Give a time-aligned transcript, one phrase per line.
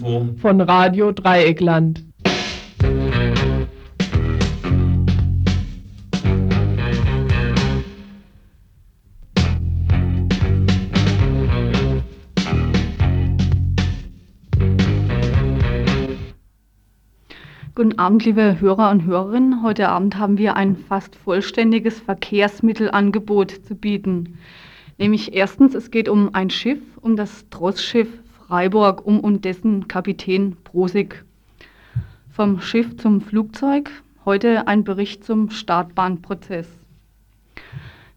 [0.00, 2.04] Von Radio Dreieckland.
[17.74, 19.62] Guten Abend, liebe Hörer und Hörerinnen.
[19.64, 24.38] Heute Abend haben wir ein fast vollständiges Verkehrsmittelangebot zu bieten.
[24.96, 28.08] Nämlich erstens, es geht um ein Schiff, um das Trossschiff
[28.48, 31.22] Freiburg, um und dessen Kapitän Brosig.
[32.30, 33.90] Vom Schiff zum Flugzeug,
[34.24, 36.66] heute ein Bericht zum Startbahnprozess.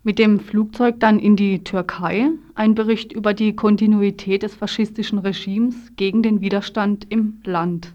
[0.04, 5.76] Mit dem Flugzeug dann in die Türkei, ein Bericht über die Kontinuität des faschistischen Regimes
[5.98, 7.94] gegen den Widerstand im Land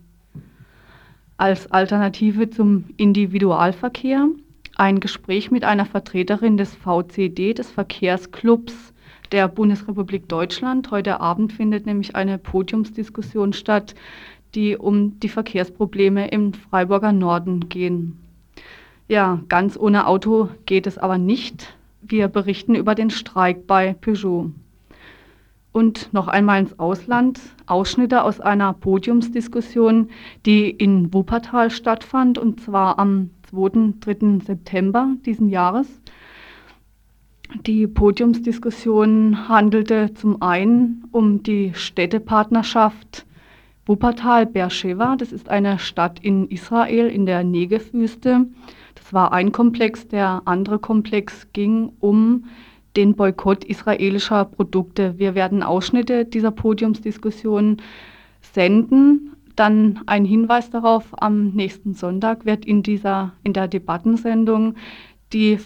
[1.38, 4.28] als Alternative zum Individualverkehr
[4.76, 8.85] ein Gespräch mit einer Vertreterin des VCD, des Verkehrsclubs
[9.32, 10.90] der Bundesrepublik Deutschland.
[10.90, 13.94] Heute Abend findet nämlich eine Podiumsdiskussion statt,
[14.54, 18.18] die um die Verkehrsprobleme im Freiburger Norden gehen.
[19.09, 21.76] Ja, ganz ohne Auto geht es aber nicht.
[22.02, 24.51] Wir berichten über den Streik bei Peugeot
[25.76, 30.08] und noch einmal ins Ausland Ausschnitte aus einer Podiumsdiskussion,
[30.46, 33.92] die in Wuppertal stattfand, und zwar am 2.
[34.01, 34.38] 3.
[34.42, 36.01] September diesen Jahres.
[37.66, 43.26] Die Podiumsdiskussion handelte zum einen um die Städtepartnerschaft
[43.86, 45.16] Wuppertal-Beersheva.
[45.16, 48.46] Das ist eine Stadt in Israel in der Negevwüste.
[48.96, 50.08] Das war ein Komplex.
[50.08, 52.44] Der andere Komplex ging um
[52.96, 55.14] den Boykott israelischer Produkte.
[55.18, 57.76] Wir werden Ausschnitte dieser Podiumsdiskussion
[58.40, 59.36] senden.
[59.54, 64.74] Dann ein Hinweis darauf, am nächsten Sonntag wird in dieser, in der Debattensendung
[65.32, 65.58] die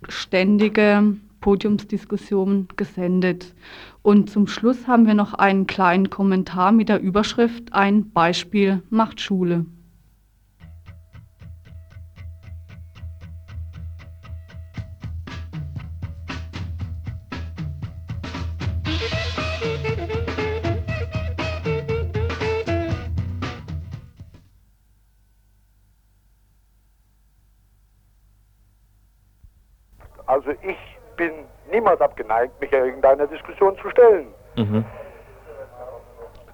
[0.00, 3.54] vollständige Podiumsdiskussion gesendet.
[4.02, 9.20] Und zum Schluss haben wir noch einen kleinen Kommentar mit der Überschrift Ein Beispiel macht
[9.20, 9.66] Schule.
[31.86, 34.26] Niemals abgeneigt, mich irgendeiner Diskussion zu stellen.
[34.56, 34.84] Mhm.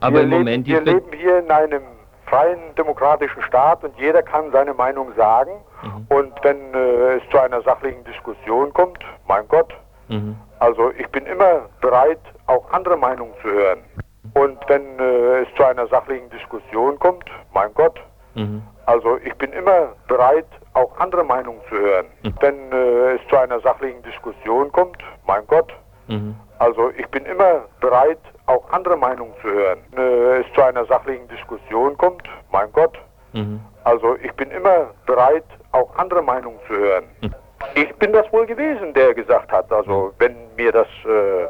[0.00, 0.66] Aber wir im Moment...
[0.66, 1.82] Leben, wir leben hier in einem
[2.26, 5.52] freien demokratischen Staat und jeder kann seine Meinung sagen.
[5.82, 6.06] Mhm.
[6.16, 9.72] Und wenn äh, es zu einer sachlichen Diskussion kommt, mein Gott,
[10.08, 10.36] mhm.
[10.58, 13.80] also ich bin immer bereit, auch andere Meinungen zu hören.
[14.34, 18.00] Und wenn äh, es zu einer sachlichen Diskussion kommt, mein Gott,
[18.34, 18.62] mhm.
[18.86, 22.06] also ich bin immer bereit, auch andere Meinungen zu hören.
[22.22, 22.34] Mhm.
[22.40, 25.72] Wenn äh, es zu einer sachlichen Diskussion kommt, mein Gott,
[26.08, 26.34] mhm.
[26.58, 29.78] also ich bin immer bereit, auch andere Meinungen zu hören.
[29.92, 32.98] Wenn äh, es zu einer sachlichen Diskussion kommt, mein Gott,
[33.32, 33.60] mhm.
[33.84, 37.04] also ich bin immer bereit, auch andere Meinungen zu hören.
[37.20, 37.34] Mhm.
[37.74, 41.46] Ich bin das wohl gewesen, der gesagt hat, also wenn mir das äh,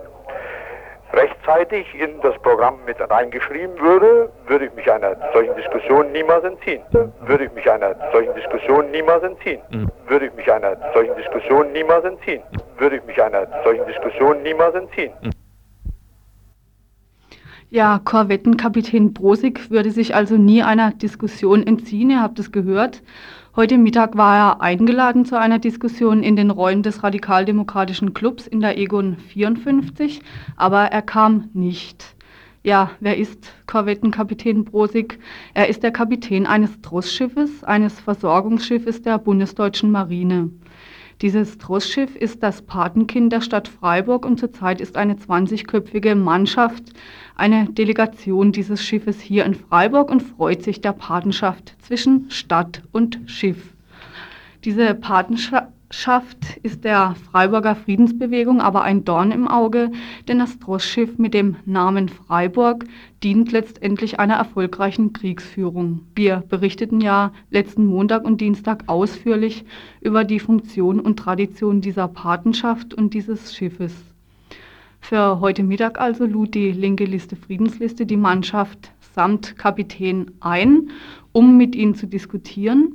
[1.12, 6.82] rechtzeitig in das Programm mit reingeschrieben würde, würde ich mich einer solchen Diskussion niemals entziehen.
[7.26, 9.60] Würde ich mich einer solchen Diskussion niemals entziehen.
[9.70, 9.88] Mhm.
[10.08, 12.42] Würde ich mich einer solchen Diskussion niemals entziehen.
[12.78, 15.12] Würde ich mich einer solchen Diskussion niemals entziehen.
[17.72, 23.00] Ja, Korvettenkapitän Brosig würde sich also nie einer Diskussion entziehen, ihr habt es gehört.
[23.56, 28.60] Heute Mittag war er eingeladen zu einer Diskussion in den Räumen des Radikaldemokratischen Clubs in
[28.60, 30.21] der Egon 54,
[30.55, 32.15] aber er kam nicht.
[32.62, 35.19] Ja, wer ist Korvettenkapitän Brosig?
[35.54, 40.50] Er ist der Kapitän eines Trossschiffes, eines Versorgungsschiffes der bundesdeutschen Marine.
[41.20, 46.84] Dieses Trossschiff ist das Patenkind der Stadt Freiburg und zurzeit ist eine 20-köpfige Mannschaft
[47.36, 53.20] eine Delegation dieses Schiffes hier in Freiburg und freut sich der Patenschaft zwischen Stadt und
[53.26, 53.74] Schiff.
[54.64, 55.68] Diese Patenschaft
[56.62, 59.92] ist der Freiburger Friedensbewegung aber ein Dorn im Auge,
[60.26, 62.86] denn das Drossschiff mit dem Namen Freiburg
[63.22, 66.00] dient letztendlich einer erfolgreichen Kriegsführung.
[66.15, 69.65] Wir berichteten ja letzten Montag und Dienstag ausführlich
[70.00, 73.94] über die Funktion und Tradition dieser Patenschaft und dieses Schiffes.
[74.98, 80.91] Für heute Mittag also lud die linke Liste Friedensliste die Mannschaft samt Kapitän ein,
[81.33, 82.94] um mit ihnen zu diskutieren,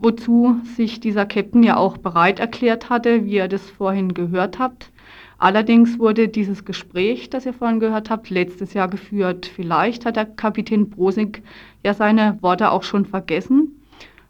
[0.00, 4.90] wozu sich dieser Captain ja auch bereit erklärt hatte, wie ihr das vorhin gehört habt.
[5.38, 9.46] Allerdings wurde dieses Gespräch, das ihr vorhin gehört habt, letztes Jahr geführt.
[9.46, 11.42] Vielleicht hat der Kapitän Brosig
[11.82, 13.80] ja seine Worte auch schon vergessen.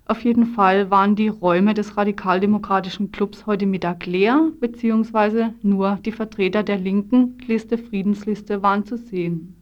[0.07, 6.13] Auf jeden Fall waren die Räume des radikaldemokratischen Clubs heute Mittag leer, beziehungsweise nur die
[6.13, 9.60] Vertreter der linken Liste Friedensliste waren zu sehen.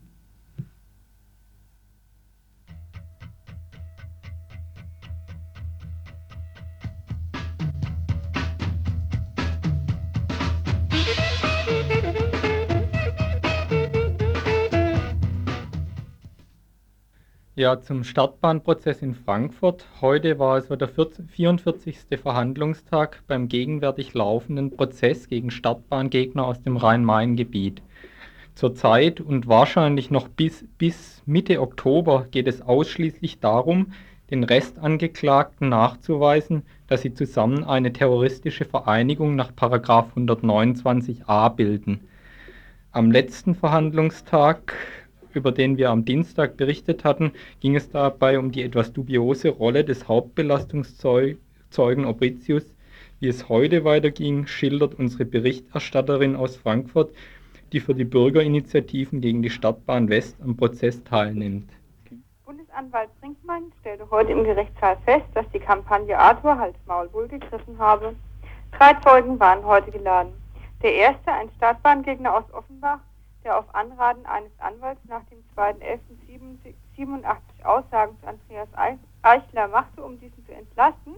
[17.58, 19.84] Ja, zum Startbahnprozess in Frankfurt.
[20.00, 21.96] Heute war es der 44.
[22.22, 27.82] Verhandlungstag beim gegenwärtig laufenden Prozess gegen Startbahngegner aus dem Rhein-Main-Gebiet.
[28.54, 33.90] Zurzeit und wahrscheinlich noch bis, bis Mitte Oktober geht es ausschließlich darum,
[34.30, 42.06] den Restangeklagten nachzuweisen, dass sie zusammen eine terroristische Vereinigung nach 129a bilden.
[42.92, 44.74] Am letzten Verhandlungstag
[45.38, 49.84] über den wir am Dienstag berichtet hatten, ging es dabei um die etwas dubiose Rolle
[49.84, 52.76] des Hauptbelastungszeugen Obritius.
[53.20, 57.12] Wie es heute weiterging, schildert unsere Berichterstatterin aus Frankfurt,
[57.72, 61.70] die für die Bürgerinitiativen gegen die Stadtbahn West am Prozess teilnimmt.
[62.44, 67.78] Bundesanwalt Brinkmann stellte heute im Gerichtssaal fest, dass die Kampagne Arthur Hals Maul wohl gegriffen
[67.78, 68.14] habe.
[68.76, 70.32] Drei Zeugen waren heute geladen.
[70.82, 73.00] Der erste, ein Stadtbahngegner aus Offenbach,
[73.44, 78.68] der auf Anraten eines Anwalts nach dem 2.11.87 Aussagen zu Andreas
[79.22, 81.16] Eichler machte, um diesen zu entlasten,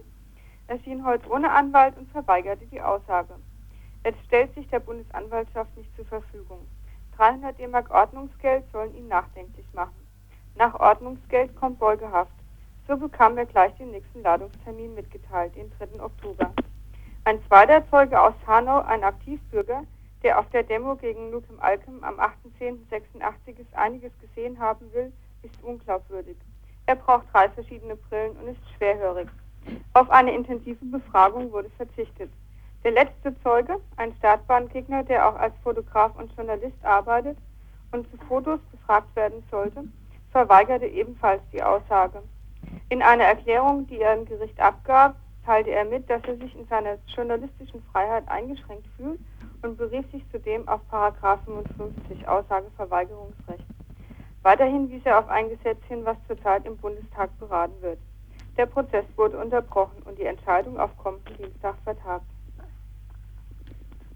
[0.67, 3.35] erschien heute ohne Anwalt und verweigerte die Aussage.
[4.03, 6.67] Es stellt sich der Bundesanwaltschaft nicht zur Verfügung.
[7.17, 9.95] 300 D-Mark Ordnungsgeld sollen ihn nachdenklich machen.
[10.55, 12.31] Nach Ordnungsgeld kommt Beugehaft.
[12.87, 16.01] So bekam er gleich den nächsten Ladungstermin mitgeteilt, den 3.
[16.01, 16.51] Oktober.
[17.23, 19.83] Ein zweiter Zeuge aus Hanau, ein Aktivbürger,
[20.23, 25.11] der auf der Demo gegen Nukem Alkem am 8.10.86 einiges gesehen haben will,
[25.43, 26.37] ist unglaubwürdig.
[26.85, 29.27] Er braucht drei verschiedene Brillen und ist schwerhörig.
[29.93, 32.31] Auf eine intensive Befragung wurde verzichtet.
[32.83, 37.37] Der letzte Zeuge, ein Startbahngegner, der auch als Fotograf und Journalist arbeitet
[37.91, 39.83] und zu Fotos befragt werden sollte,
[40.31, 42.23] verweigerte ebenfalls die Aussage.
[42.89, 45.15] In einer Erklärung, die er im Gericht abgab,
[45.45, 49.19] teilte er mit, dass er sich in seiner journalistischen Freiheit eingeschränkt fühlt
[49.61, 53.65] und berief sich zudem auf 55 Aussageverweigerungsrecht.
[54.43, 57.99] Weiterhin wies er auf ein Gesetz hin, was zurzeit im Bundestag beraten wird.
[58.57, 62.25] Der Prozess wurde unterbrochen und die Entscheidung auf kommenden Dienstag vertagt.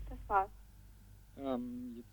[0.10, 0.50] Das war's.
[1.38, 2.04] Ähm,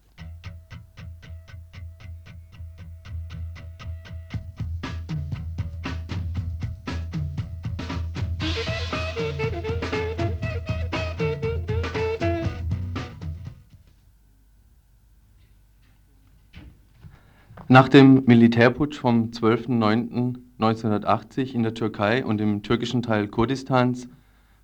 [17.72, 24.10] Nach dem Militärputsch vom 12.09.1980 in der Türkei und im türkischen Teil Kurdistans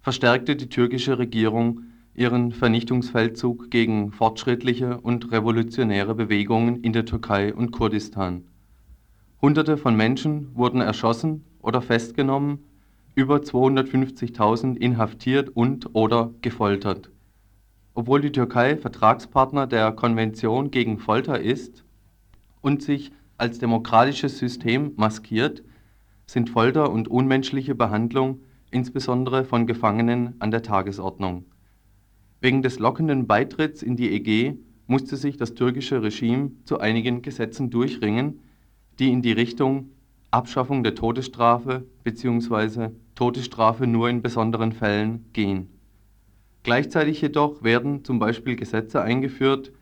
[0.02, 1.84] verstärkte die türkische Regierung
[2.14, 8.44] ihren Vernichtungsfeldzug gegen fortschrittliche und revolutionäre Bewegungen in der Türkei und Kurdistan.
[9.40, 12.58] Hunderte von Menschen wurden erschossen oder festgenommen,
[13.14, 17.10] über 250.000 inhaftiert und/oder gefoltert.
[17.94, 21.84] Obwohl die Türkei Vertragspartner der Konvention gegen Folter ist
[22.60, 25.62] und sich als demokratisches System maskiert,
[26.26, 28.40] sind Folter und unmenschliche Behandlung
[28.70, 31.44] insbesondere von Gefangenen an der Tagesordnung.
[32.40, 37.70] Wegen des lockenden Beitritts in die EG musste sich das türkische Regime zu einigen Gesetzen
[37.70, 38.40] durchringen,
[38.98, 39.90] die in die Richtung
[40.30, 42.90] Abschaffung der Todesstrafe bzw.
[43.14, 45.68] Todesstrafe nur in besonderen Fällen gehen.
[46.62, 49.72] Gleichzeitig jedoch werden zum Beispiel Gesetze eingeführt,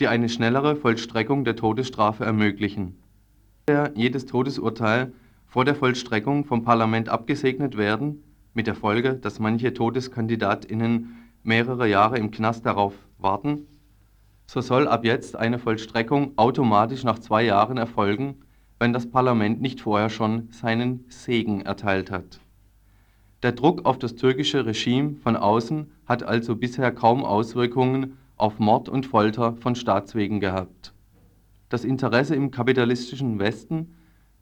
[0.00, 2.96] die eine schnellere Vollstreckung der Todesstrafe ermöglichen.
[3.94, 5.12] Jedes Todesurteil
[5.46, 8.22] vor der Vollstreckung vom Parlament abgesegnet werden,
[8.54, 13.66] mit der Folge, dass manche Todeskandidatinnen mehrere Jahre im Knast darauf warten,
[14.46, 18.36] so soll ab jetzt eine Vollstreckung automatisch nach zwei Jahren erfolgen,
[18.78, 22.40] wenn das Parlament nicht vorher schon seinen Segen erteilt hat.
[23.42, 28.88] Der Druck auf das türkische Regime von außen hat also bisher kaum Auswirkungen auf Mord
[28.88, 30.92] und Folter von Staatswegen gehabt.
[31.68, 33.94] Das Interesse im kapitalistischen Westen,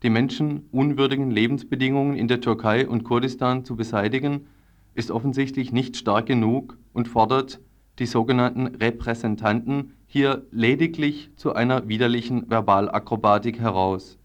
[0.03, 4.47] die menschenunwürdigen Lebensbedingungen in der Türkei und Kurdistan zu beseitigen,
[4.95, 7.61] ist offensichtlich nicht stark genug und fordert
[7.99, 14.19] die sogenannten Repräsentanten hier lediglich zu einer widerlichen Verbalakrobatik heraus.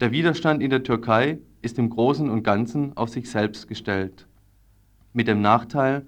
[0.00, 4.26] Der Widerstand in der Türkei ist im Großen und Ganzen auf sich selbst gestellt,
[5.12, 6.06] mit dem Nachteil,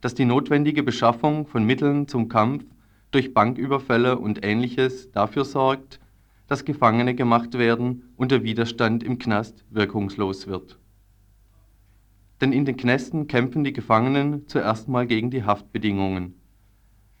[0.00, 2.64] dass die notwendige Beschaffung von Mitteln zum Kampf
[3.10, 6.00] durch Banküberfälle und ähnliches dafür sorgt,
[6.48, 10.78] dass Gefangene gemacht werden und der Widerstand im Knast wirkungslos wird.
[12.40, 16.34] Denn in den Knästen kämpfen die Gefangenen zuerst mal gegen die Haftbedingungen.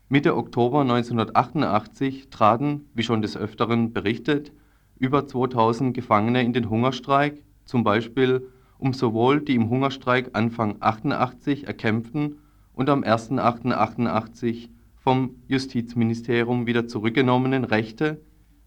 [0.08, 4.52] Mitte Oktober 1988 traten, wie schon des Öfteren berichtet,
[4.98, 11.66] über 2000 Gefangene in den Hungerstreik, zum Beispiel um sowohl die im Hungerstreik Anfang 88
[11.66, 12.36] erkämpften
[12.76, 18.20] und am 1.8.88 vom Justizministerium wieder zurückgenommenen Rechte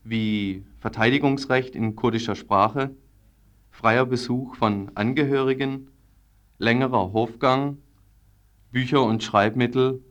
[0.04, 2.89] wie Verteidigungsrecht in kurdischer Sprache,
[3.70, 5.89] freier Besuch von Angehörigen,
[6.58, 7.78] längerer Hofgang,
[8.72, 10.01] Bücher und Schreibmittel,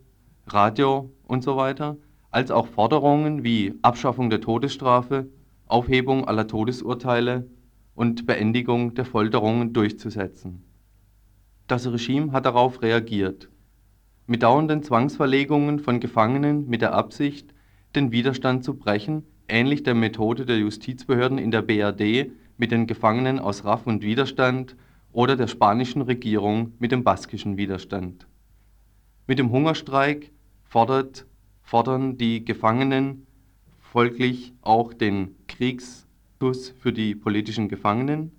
[0.47, 1.97] Radio und so weiter,
[2.31, 5.29] als auch Forderungen wie Abschaffung der Todesstrafe,
[5.67, 7.51] Aufhebung aller Todesurteile
[7.97, 10.63] und Beendigung der Folterungen durchzusetzen.
[11.67, 13.51] Das Regime hat darauf reagiert,
[14.29, 17.55] mit dauernden Zwangsverlegungen von Gefangenen mit der Absicht,
[17.97, 23.39] den Widerstand zu brechen, ähnlich der Methode der Justizbehörden in der BRD mit den Gefangenen
[23.39, 24.77] aus RAF und Widerstand
[25.13, 28.27] oder der spanischen Regierung mit dem baskischen Widerstand.
[29.27, 30.31] Mit dem Hungerstreik
[30.65, 31.25] fordert,
[31.63, 33.27] fordern die Gefangenen
[33.81, 38.33] folglich auch den Kriegsschluss für die politischen Gefangenen,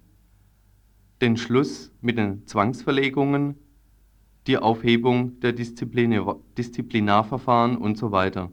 [1.20, 3.56] den Schluss mit den Zwangsverlegungen,
[4.50, 8.50] die Aufhebung der Disziplinarverfahren und so weiter.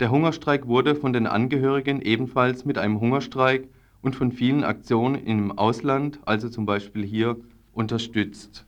[0.00, 3.68] Der Hungerstreik wurde von den Angehörigen ebenfalls mit einem Hungerstreik
[4.02, 7.36] und von vielen Aktionen im Ausland, also zum Beispiel hier,
[7.72, 8.66] unterstützt.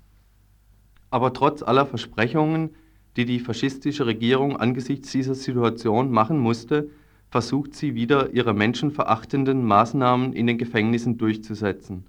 [1.11, 2.77] Aber trotz aller Versprechungen,
[3.17, 6.91] die die faschistische Regierung angesichts dieser Situation machen musste,
[7.29, 12.07] versucht sie wieder ihre menschenverachtenden Maßnahmen in den Gefängnissen durchzusetzen.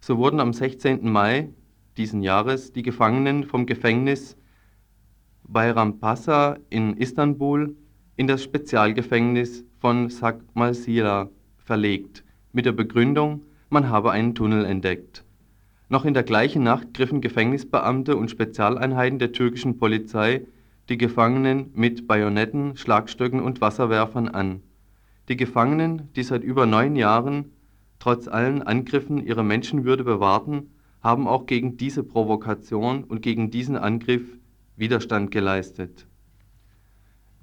[0.00, 1.12] So wurden am 16.
[1.12, 1.50] Mai
[2.00, 4.34] diesen Jahres die Gefangenen vom Gefängnis
[5.46, 7.76] Bayrampaşa in Istanbul
[8.16, 11.28] in das Spezialgefängnis von Sakmalsila
[11.58, 15.24] verlegt, mit der Begründung, man habe einen Tunnel entdeckt.
[15.90, 20.46] Noch in der gleichen Nacht griffen Gefängnisbeamte und Spezialeinheiten der türkischen Polizei
[20.88, 24.62] die Gefangenen mit Bajonetten, Schlagstöcken und Wasserwerfern an.
[25.28, 27.52] Die Gefangenen, die seit über neun Jahren
[27.98, 30.70] trotz allen Angriffen ihre Menschenwürde bewahrten,
[31.02, 34.22] haben auch gegen diese Provokation und gegen diesen Angriff
[34.76, 36.06] Widerstand geleistet.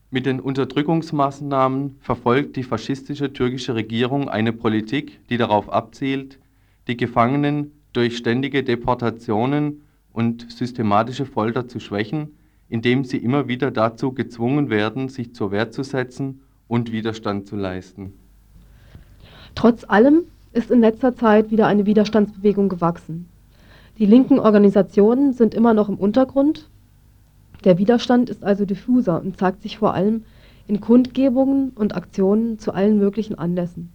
[0.09, 6.39] Mit den Unterdrückungsmaßnahmen verfolgt die faschistische türkische Regierung eine Politik, die darauf abzielt,
[6.87, 9.81] die Gefangenen durch ständige Deportationen
[10.13, 12.37] und systematische Folter zu schwächen,
[12.69, 17.55] indem sie immer wieder dazu gezwungen werden, sich zur Wehr zu setzen und Widerstand zu
[17.55, 18.13] leisten.
[19.55, 20.23] Trotz allem
[20.53, 23.27] ist in letzter Zeit wieder eine Widerstandsbewegung gewachsen.
[23.97, 26.69] Die linken Organisationen sind immer noch im Untergrund.
[27.63, 30.23] Der Widerstand ist also diffuser und zeigt sich vor allem
[30.67, 33.91] in Kundgebungen und Aktionen zu allen möglichen Anlässen.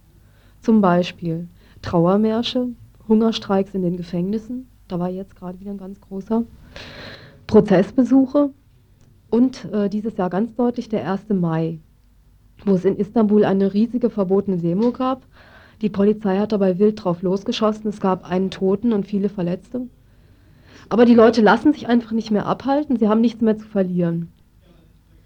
[0.59, 1.47] Zum Beispiel
[1.81, 2.69] Trauermärsche,
[3.07, 6.43] Hungerstreiks in den Gefängnissen, da war jetzt gerade wieder ein ganz großer,
[7.47, 8.49] Prozessbesuche
[9.29, 11.29] und äh, dieses Jahr ganz deutlich der 1.
[11.29, 11.79] Mai,
[12.65, 15.25] wo es in Istanbul eine riesige verbotene Demo gab.
[15.83, 19.81] Die Polizei hat dabei wild drauf losgeschossen, es gab einen Toten und viele Verletzte.
[20.87, 24.31] Aber die Leute lassen sich einfach nicht mehr abhalten, sie haben nichts mehr zu verlieren.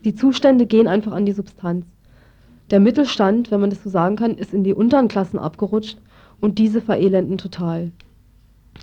[0.03, 1.85] Die Zustände gehen einfach an die Substanz.
[2.71, 5.99] Der Mittelstand, wenn man das so sagen kann, ist in die unteren Klassen abgerutscht
[6.41, 7.91] und diese verelenden total.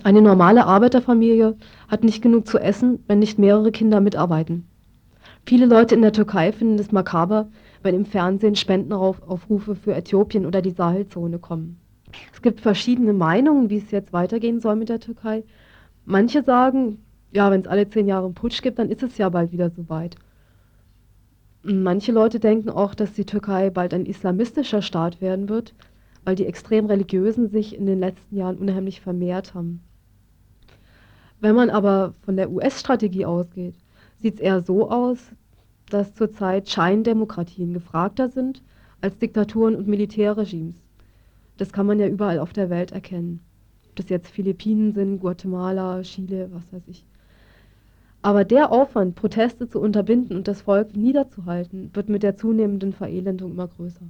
[0.04, 1.57] Eine normale Arbeiterfamilie
[1.88, 4.69] hat nicht genug zu essen, wenn nicht mehrere Kinder mitarbeiten.
[5.45, 7.49] Viele Leute in der Türkei finden es makaber,
[7.84, 11.78] wenn im Fernsehen Spendenaufrufe für Äthiopien oder die Sahelzone kommen.
[12.32, 15.44] Es gibt verschiedene Meinungen, wie es jetzt weitergehen soll mit der Türkei.
[16.06, 16.98] Manche sagen,
[17.30, 19.70] ja, wenn es alle zehn Jahre einen Putsch gibt, dann ist es ja bald wieder
[19.70, 20.16] soweit.
[21.62, 25.74] Manche Leute denken auch, dass die Türkei bald ein islamistischer Staat werden wird,
[26.24, 29.82] weil die extrem religiösen sich in den letzten Jahren unheimlich vermehrt haben.
[31.40, 33.74] Wenn man aber von der US-Strategie ausgeht,
[34.20, 35.18] sieht es eher so aus,
[35.90, 38.62] dass zurzeit Scheindemokratien gefragter sind
[39.00, 40.76] als Diktaturen und Militärregimes.
[41.56, 43.40] Das kann man ja überall auf der Welt erkennen.
[43.88, 47.04] Ob das jetzt Philippinen sind, Guatemala, Chile, was weiß ich.
[48.22, 53.52] Aber der Aufwand, Proteste zu unterbinden und das Volk niederzuhalten, wird mit der zunehmenden Verelendung
[53.52, 54.06] immer größer.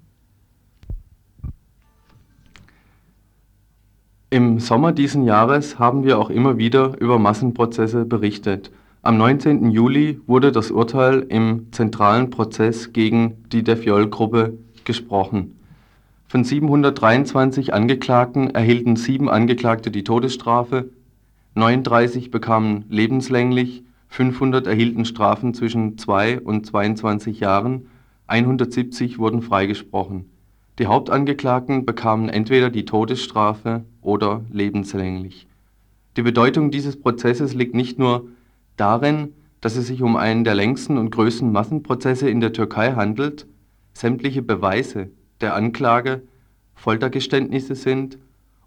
[4.30, 8.70] Im Sommer diesen Jahres haben wir auch immer wieder über Massenprozesse berichtet.
[9.04, 9.70] Am 19.
[9.70, 15.58] Juli wurde das Urteil im zentralen Prozess gegen die Defiol-Gruppe gesprochen.
[16.26, 20.88] Von 723 Angeklagten erhielten sieben Angeklagte die Todesstrafe,
[21.54, 27.88] 39 bekamen lebenslänglich, 500 erhielten Strafen zwischen 2 und 22 Jahren,
[28.26, 30.30] 170 wurden freigesprochen.
[30.78, 35.46] Die Hauptangeklagten bekamen entweder die Todesstrafe oder lebenslänglich.
[36.16, 38.28] Die Bedeutung dieses Prozesses liegt nicht nur
[38.76, 43.46] darin, dass es sich um einen der längsten und größten Massenprozesse in der Türkei handelt,
[43.92, 46.22] sämtliche Beweise der Anklage
[46.74, 48.18] Foltergeständnisse sind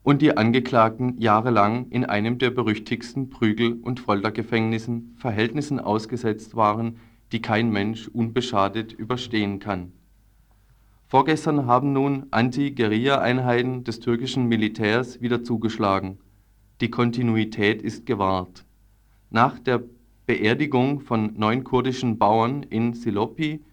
[0.02, 6.98] und die Angeklagten jahrelang in einem der berüchtigsten Prügel- und Foltergefängnissen Verhältnissen ausgesetzt waren,
[7.32, 9.92] die kein Mensch unbeschadet überstehen kann
[11.10, 16.20] Vorgestern haben nun Anti-Guerilla-Einheiten des türkischen Militärs wieder zugeschlagen.
[16.82, 18.66] Die Kontinuität ist gewahrt.
[19.30, 19.84] Nach der
[20.28, 23.64] Beerdigung von neun kurdischen Bauern in Silopi,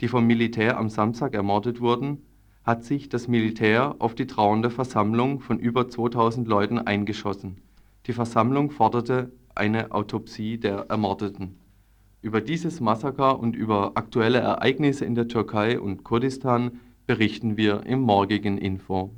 [0.00, 2.22] die vom Militär am Samstag ermordet wurden,
[2.64, 7.58] hat sich das Militär auf die trauernde Versammlung von über 2000 Leuten eingeschossen.
[8.06, 11.58] Die Versammlung forderte eine Autopsie der Ermordeten.
[12.22, 18.00] Über dieses Massaker und über aktuelle Ereignisse in der Türkei und Kurdistan berichten wir im
[18.00, 19.10] morgigen Info.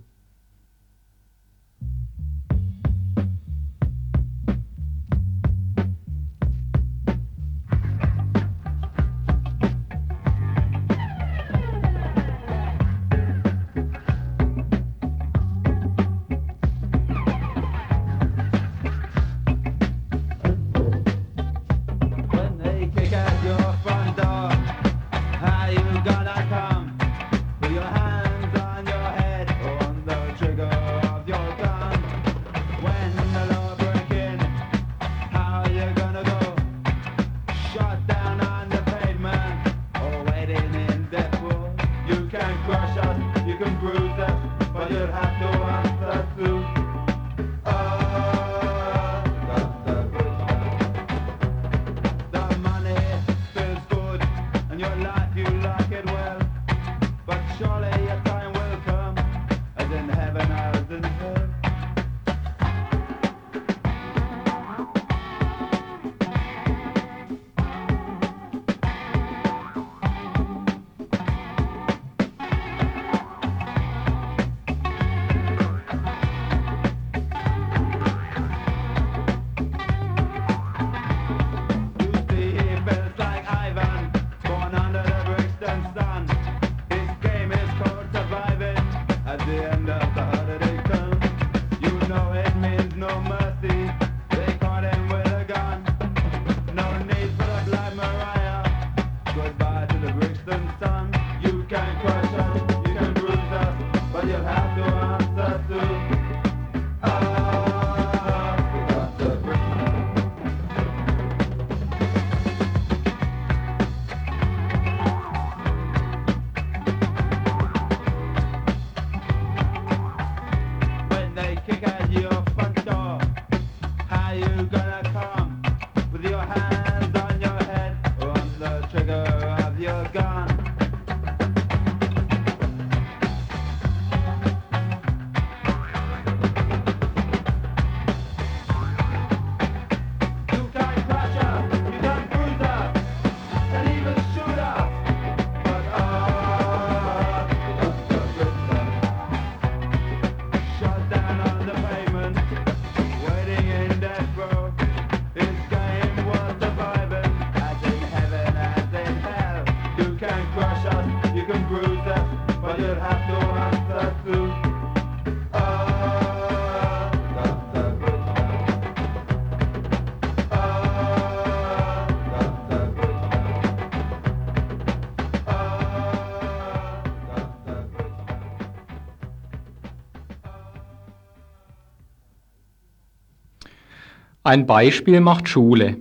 [184.46, 185.96] Ein Beispiel macht Schule.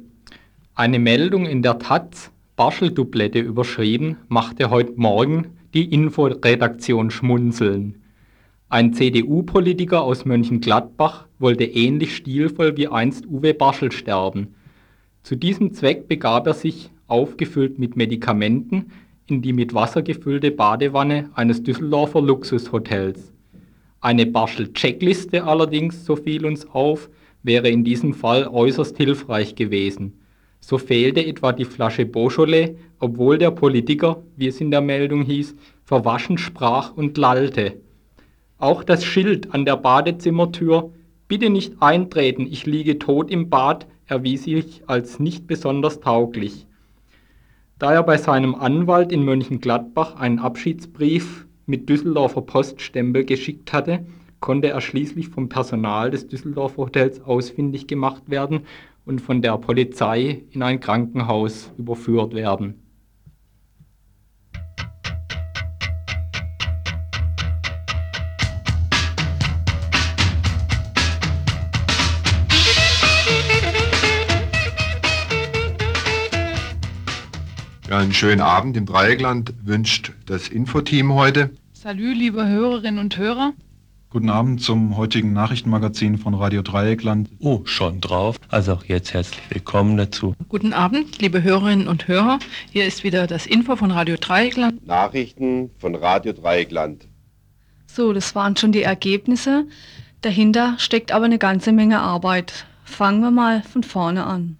[0.75, 8.03] Eine Meldung in der Taz, Barschel-Doublette überschrieben, machte heute Morgen die Inforedaktion schmunzeln.
[8.69, 14.53] Ein CDU-Politiker aus Mönchengladbach wollte ähnlich stilvoll wie einst Uwe Barschel sterben.
[15.23, 18.91] Zu diesem Zweck begab er sich, aufgefüllt mit Medikamenten,
[19.25, 23.33] in die mit Wasser gefüllte Badewanne eines Düsseldorfer Luxushotels.
[24.01, 27.09] Eine Barschel-Checkliste allerdings, so fiel uns auf,
[27.45, 30.19] wäre in diesem Fall äußerst hilfreich gewesen.
[30.59, 35.55] So fehlte etwa die Flasche Beaujolais, obwohl der Politiker, wie es in der Meldung hieß,
[35.83, 37.79] verwaschen sprach und lallte.
[38.57, 40.91] Auch das Schild an der Badezimmertür
[41.27, 46.67] Bitte nicht eintreten, ich liege tot im Bad erwies sich als nicht besonders tauglich.
[47.79, 54.05] Da er bei seinem Anwalt in Mönchengladbach einen Abschiedsbrief mit Düsseldorfer Poststempel geschickt hatte,
[54.45, 58.67] konnte er schließlich vom Personal des Düsseldorfer Hotels ausfindig gemacht werden
[59.03, 62.75] und von der Polizei in ein Krankenhaus überführt werden.
[77.89, 81.49] Einen schönen Abend im Dreieckland wünscht das Infoteam heute.
[81.73, 83.53] Salü, liebe Hörerinnen und Hörer.
[84.15, 87.27] Guten Abend zum heutigen Nachrichtenmagazin von Radio Dreieckland.
[87.39, 88.37] Oh, schon drauf.
[88.47, 90.33] Also auch jetzt herzlich willkommen dazu.
[90.47, 92.39] Guten Abend, liebe Hörerinnen und Hörer.
[92.71, 94.87] Hier ist wieder das Info von Radio Dreieckland.
[94.87, 97.09] Nachrichten von Radio Dreieckland.
[97.87, 99.67] So, das waren schon die Ergebnisse.
[100.21, 102.65] Dahinter steckt aber eine ganze Menge Arbeit.
[102.85, 104.55] Fangen wir mal von vorne an.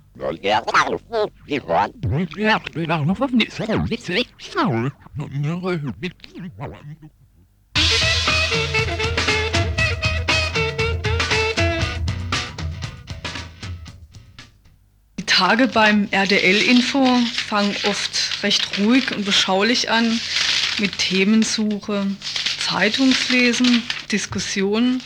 [15.36, 20.22] Tage beim RDL-Info fangen oft recht ruhig und beschaulich an
[20.78, 22.08] mit Themensuche,
[22.66, 25.04] Zeitungslesen, Diskussionen.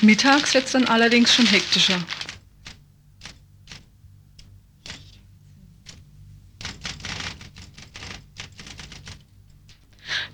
[0.00, 1.98] Mittags wird es dann allerdings schon hektischer.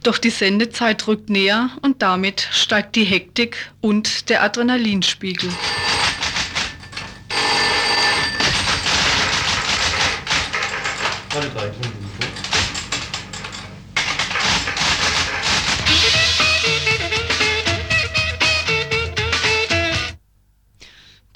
[0.04, 5.50] Doch die Sendezeit rückt näher und damit steigt die Hektik und der Adrenalinspiegel.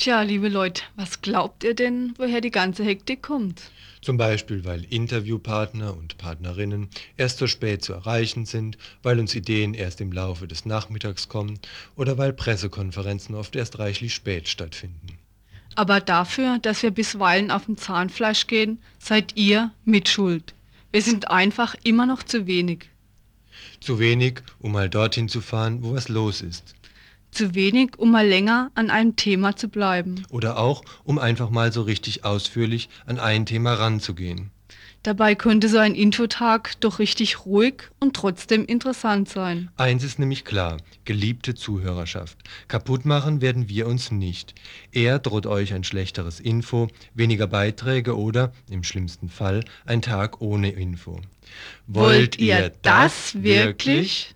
[0.01, 3.61] Tja, liebe Leute, was glaubt ihr denn, woher die ganze Hektik kommt?
[4.01, 9.75] Zum Beispiel, weil Interviewpartner und Partnerinnen erst so spät zu erreichen sind, weil uns Ideen
[9.75, 11.59] erst im Laufe des Nachmittags kommen
[11.97, 15.19] oder weil Pressekonferenzen oft erst reichlich spät stattfinden.
[15.81, 20.53] Aber dafür, dass wir bisweilen auf dem Zahnfleisch gehen, seid ihr mitschuld.
[20.93, 22.90] Wir sind einfach immer noch zu wenig.
[23.81, 26.75] Zu wenig, um mal dorthin zu fahren, wo was los ist.
[27.31, 30.23] Zu wenig, um mal länger an einem Thema zu bleiben.
[30.29, 34.51] Oder auch, um einfach mal so richtig ausführlich an ein Thema ranzugehen.
[35.03, 39.71] Dabei könnte so ein Infotag doch richtig ruhig und trotzdem interessant sein.
[39.77, 42.37] Eins ist nämlich klar, geliebte Zuhörerschaft.
[42.69, 44.55] Kaputt machen werden wir uns nicht.
[44.93, 50.71] Eher droht euch ein schlechteres Info, weniger Beiträge oder, im schlimmsten Fall, ein Tag ohne
[50.71, 51.19] Info.
[51.87, 54.35] Wollt ihr das wirklich?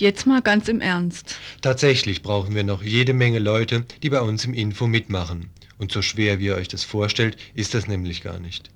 [0.00, 1.36] Jetzt mal ganz im Ernst.
[1.60, 5.50] Tatsächlich brauchen wir noch jede Menge Leute, die bei uns im Info mitmachen.
[5.76, 8.70] Und so schwer wie ihr euch das vorstellt, ist das nämlich gar nicht.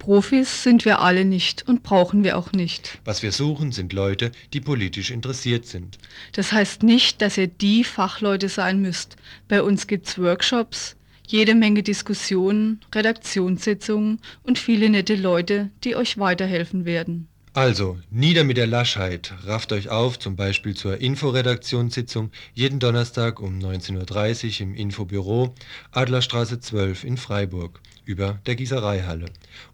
[0.00, 2.98] Profis sind wir alle nicht und brauchen wir auch nicht.
[3.04, 5.96] Was wir suchen, sind Leute, die politisch interessiert sind.
[6.32, 9.14] Das heißt nicht, dass ihr die Fachleute sein müsst.
[9.46, 16.84] Bei uns gibt's Workshops, jede Menge Diskussionen, Redaktionssitzungen und viele nette Leute, die euch weiterhelfen
[16.84, 17.28] werden.
[17.56, 23.60] Also, nieder mit der Laschheit, rafft euch auf, zum Beispiel zur Inforedaktionssitzung, jeden Donnerstag um
[23.60, 25.54] 19.30 Uhr im Infobüro,
[25.92, 29.26] Adlerstraße 12 in Freiburg, über der Gießereihalle.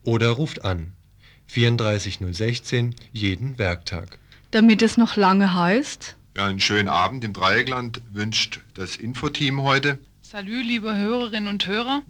[0.05, 0.93] Oder ruft an,
[1.47, 4.19] 34016, jeden Werktag.
[4.51, 6.17] Damit es noch lange heißt...
[6.37, 9.99] Ja, einen schönen Abend im Dreieckland wünscht das Infoteam heute.
[10.21, 12.03] Salü, liebe Hörerinnen und Hörer.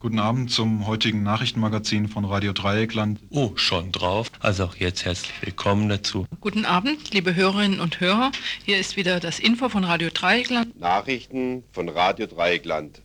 [0.00, 3.20] Guten Abend zum heutigen Nachrichtenmagazin von Radio Dreieckland.
[3.28, 4.32] Oh, schon drauf.
[4.40, 6.26] Also auch jetzt herzlich willkommen dazu.
[6.40, 8.32] Guten Abend, liebe Hörerinnen und Hörer.
[8.64, 10.80] Hier ist wieder das Info von Radio Dreieckland.
[10.80, 13.02] Nachrichten von Radio Dreieckland.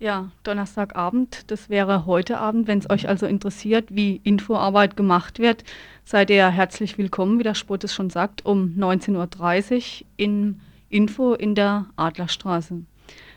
[0.00, 2.66] Ja, Donnerstagabend, das wäre heute Abend.
[2.66, 5.62] Wenn es euch also interessiert, wie Infoarbeit gemacht wird,
[6.04, 11.34] seid ihr herzlich willkommen, wie der Sport es schon sagt, um 19.30 Uhr in Info
[11.34, 12.80] in der Adlerstraße.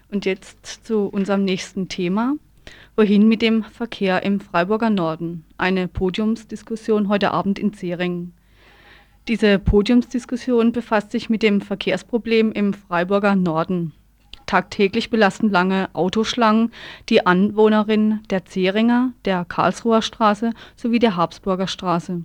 [0.10, 2.36] Und jetzt zu unserem nächsten Thema.
[2.96, 5.44] Wohin mit dem Verkehr im Freiburger Norden?
[5.58, 8.34] Eine Podiumsdiskussion heute Abend in Zeringen.
[9.28, 13.92] Diese Podiumsdiskussion befasst sich mit dem Verkehrsproblem im Freiburger Norden.
[14.46, 16.72] Tagtäglich belasten lange Autoschlangen
[17.10, 22.22] die Anwohnerinnen der Zeringer, der Karlsruher Straße sowie der Habsburger Straße.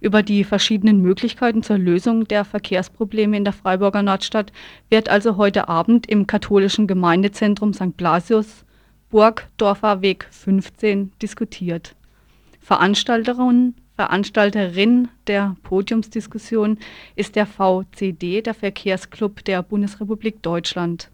[0.00, 4.52] Über die verschiedenen Möglichkeiten zur Lösung der Verkehrsprobleme in der Freiburger Nordstadt
[4.90, 7.96] wird also heute Abend im katholischen Gemeindezentrum St.
[7.96, 8.64] Blasius,
[9.10, 11.96] Burgdorfer Weg 15, diskutiert.
[12.60, 16.78] Veranstalterin, Veranstalterin der Podiumsdiskussion
[17.16, 21.10] ist der VCD, der Verkehrsclub der Bundesrepublik Deutschland.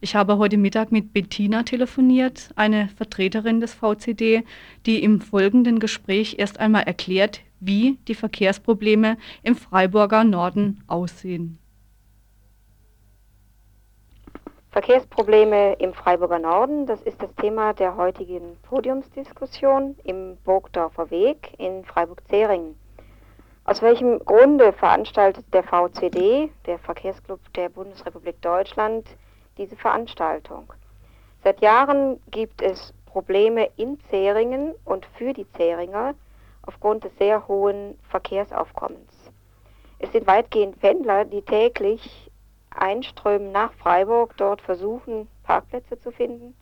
[0.00, 4.44] Ich habe heute Mittag mit Bettina telefoniert, eine Vertreterin des VCD,
[4.86, 11.58] die im folgenden Gespräch erst einmal erklärt, wie die Verkehrsprobleme im Freiburger Norden aussehen.
[14.70, 21.84] Verkehrsprobleme im Freiburger Norden, das ist das Thema der heutigen Podiumsdiskussion im Burgdorfer Weg in
[21.84, 22.76] Freiburg-Zeringen.
[23.64, 29.04] Aus welchem Grunde veranstaltet der VCD, der Verkehrsclub der Bundesrepublik Deutschland,
[29.58, 30.72] diese Veranstaltung?
[31.44, 36.14] Seit Jahren gibt es Probleme in Zeringen und für die Zeringer
[36.62, 39.12] aufgrund des sehr hohen Verkehrsaufkommens.
[39.98, 42.30] Es sind weitgehend Pendler, die täglich
[42.70, 46.54] einströmen nach Freiburg, dort versuchen, Parkplätze zu finden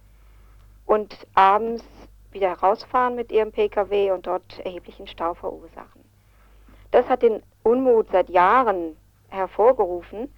[0.86, 1.84] und abends
[2.30, 6.04] wieder rausfahren mit ihrem Pkw und dort erheblichen Stau verursachen.
[6.92, 8.96] Das hat den Unmut seit Jahren
[9.28, 10.32] hervorgerufen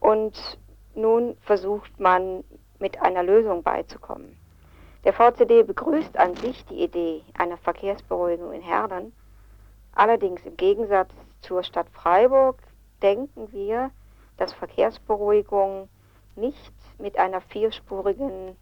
[0.00, 0.58] und
[0.94, 2.44] nun versucht man
[2.78, 4.36] mit einer Lösung beizukommen.
[5.04, 9.12] Der VCD begrüßt an sich die Idee einer Verkehrsberuhigung in Herdern.
[9.94, 12.58] Allerdings im Gegensatz zur Stadt Freiburg
[13.02, 13.90] denken wir,
[14.36, 15.88] dass Verkehrsberuhigung
[16.36, 18.56] nicht mit einer vierspurigen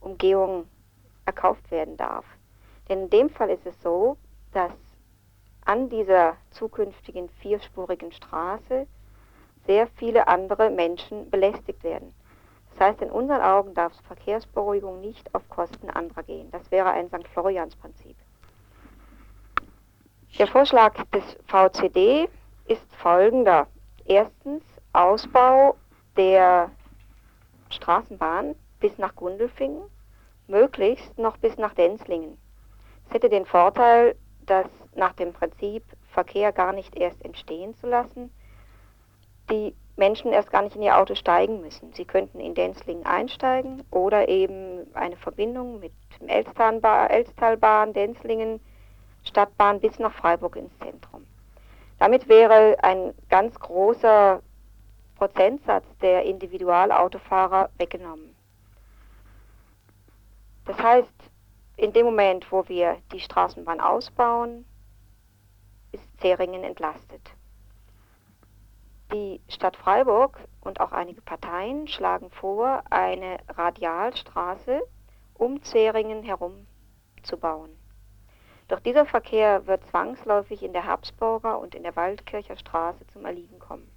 [0.00, 0.66] Umgehung
[1.26, 2.24] erkauft werden darf.
[2.88, 4.16] Denn in dem Fall ist es so,
[4.52, 4.72] dass
[5.64, 8.86] an dieser zukünftigen vierspurigen Straße
[9.66, 12.14] sehr viele andere Menschen belästigt werden.
[12.72, 16.50] Das heißt, in unseren Augen darf Verkehrsberuhigung nicht auf Kosten anderer gehen.
[16.50, 17.28] Das wäre ein St.
[17.32, 18.16] Florians-Prinzip.
[20.38, 22.28] Der Vorschlag des VCD
[22.66, 23.66] ist folgender.
[24.06, 25.76] Erstens Ausbau
[26.16, 26.70] der
[27.70, 29.82] Straßenbahn bis nach Gundelfingen,
[30.46, 32.38] möglichst noch bis nach Denzlingen.
[33.06, 38.32] Es hätte den Vorteil, dass nach dem Prinzip Verkehr gar nicht erst entstehen zu lassen,
[39.50, 41.92] die Menschen erst gar nicht in ihr Auto steigen müssen.
[41.92, 48.60] Sie könnten in Denzlingen einsteigen oder eben eine Verbindung mit dem Elstalbahn, Denzlingen,
[49.24, 51.26] Stadtbahn bis nach Freiburg ins Zentrum.
[51.98, 54.40] Damit wäre ein ganz großer
[55.16, 58.34] Prozentsatz der Individualautofahrer weggenommen.
[60.64, 61.12] Das heißt,
[61.76, 64.64] in dem Moment, wo wir die Straßenbahn ausbauen,
[65.92, 67.22] ist Zeringen entlastet.
[69.12, 74.82] Die Stadt Freiburg und auch einige Parteien schlagen vor, eine Radialstraße
[75.34, 76.66] um Zeringen herum
[77.22, 77.70] zu bauen.
[78.68, 83.58] Doch dieser Verkehr wird zwangsläufig in der Habsburger und in der Waldkircher Straße zum Erliegen
[83.58, 83.90] kommen.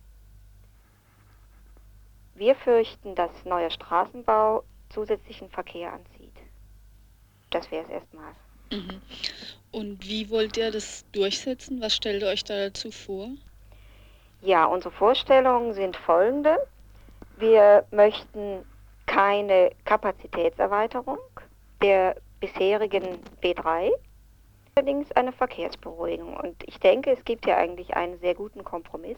[2.33, 6.35] Wir fürchten, dass neuer Straßenbau zusätzlichen Verkehr anzieht.
[7.51, 8.33] Das wäre es erstmal.
[8.71, 9.01] Mhm.
[9.71, 11.79] Und wie wollt ihr das durchsetzen?
[11.81, 13.29] Was stellt ihr euch da dazu vor?
[14.45, 16.57] Ja, unsere Vorstellungen sind folgende.
[17.37, 18.65] Wir möchten
[19.05, 21.17] keine Kapazitätserweiterung
[21.81, 23.91] der bisherigen B3,
[24.75, 26.35] allerdings eine Verkehrsberuhigung.
[26.35, 29.17] Und ich denke, es gibt ja eigentlich einen sehr guten Kompromiss,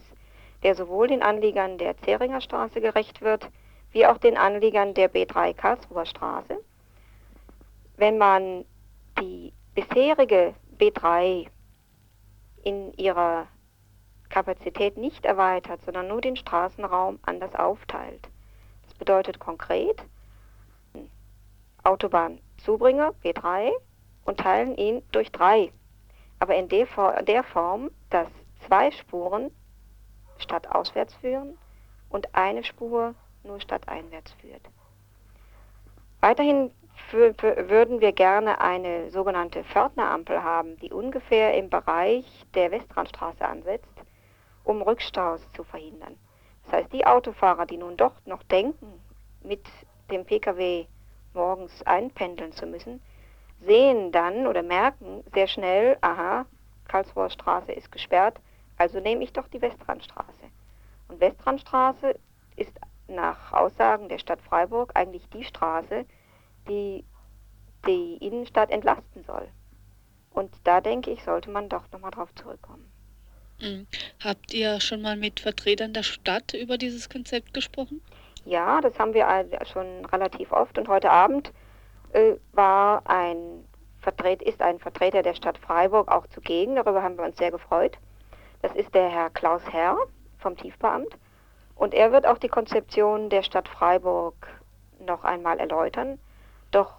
[0.62, 3.48] der sowohl den Anliegern der Zeringer Straße gerecht wird,
[3.90, 6.56] wie auch den Anliegern der B3 Karlsruher Straße.
[7.96, 8.64] Wenn man
[9.18, 11.48] die bisherige B3
[12.62, 13.48] in ihrer
[14.28, 18.28] Kapazität nicht erweitert, sondern nur den Straßenraum anders aufteilt.
[18.84, 20.02] Das bedeutet konkret,
[21.82, 23.70] Autobahnzubringer B3
[24.24, 25.72] und teilen ihn durch drei.
[26.38, 26.86] Aber in der,
[27.44, 28.28] Form, dass
[28.66, 29.50] zwei Spuren
[30.38, 31.56] stadtauswärts führen
[32.10, 34.62] und eine Spur nur stadteinwärts führt.
[36.20, 36.72] Weiterhin
[37.10, 43.95] würden wir gerne eine sogenannte Pförtnerampel haben, die ungefähr im Bereich der Westrandstraße ansetzt
[44.66, 46.18] um Rückstaus zu verhindern.
[46.64, 49.00] Das heißt, die Autofahrer, die nun doch noch denken,
[49.42, 49.64] mit
[50.10, 50.86] dem Pkw
[51.34, 53.00] morgens einpendeln zu müssen,
[53.60, 56.46] sehen dann oder merken sehr schnell, aha,
[56.88, 58.40] Karlsruher Straße ist gesperrt,
[58.76, 60.50] also nehme ich doch die Westrandstraße.
[61.08, 62.18] Und Westrandstraße
[62.56, 66.04] ist nach Aussagen der Stadt Freiburg eigentlich die Straße,
[66.68, 67.04] die
[67.86, 69.46] die Innenstadt entlasten soll.
[70.30, 72.90] Und da denke ich, sollte man doch nochmal drauf zurückkommen.
[73.60, 73.86] Mhm.
[74.22, 78.00] Habt ihr schon mal mit Vertretern der Stadt über dieses Konzept gesprochen?
[78.44, 79.26] Ja, das haben wir
[79.72, 81.52] schon relativ oft und heute Abend
[82.12, 83.64] äh, war ein
[84.06, 86.76] Vertret ist ein Vertreter der Stadt Freiburg auch zugegen.
[86.76, 87.98] Darüber haben wir uns sehr gefreut.
[88.62, 89.96] Das ist der Herr Klaus Herr
[90.38, 91.08] vom Tiefbauamt.
[91.74, 94.34] Und er wird auch die Konzeption der Stadt Freiburg
[95.00, 96.20] noch einmal erläutern.
[96.70, 96.94] Doch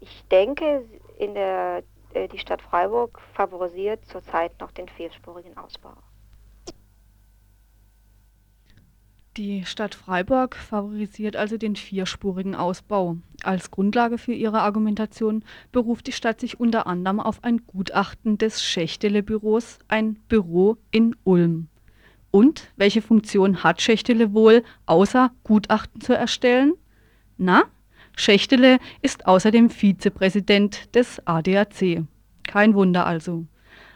[0.00, 0.84] ich denke,
[1.18, 5.94] in der die Stadt Freiburg favorisiert zurzeit noch den vierspurigen Ausbau.
[9.36, 13.18] Die Stadt Freiburg favorisiert also den vierspurigen Ausbau.
[13.44, 18.64] Als Grundlage für ihre Argumentation beruft die Stadt sich unter anderem auf ein Gutachten des
[18.64, 21.68] Schächtele-Büros, ein Büro in Ulm.
[22.32, 26.74] Und welche Funktion hat Schächtele wohl, außer Gutachten zu erstellen?
[27.36, 27.62] Na,
[28.18, 32.04] Schächtele ist außerdem Vizepräsident des ADAC.
[32.42, 33.46] Kein Wunder also.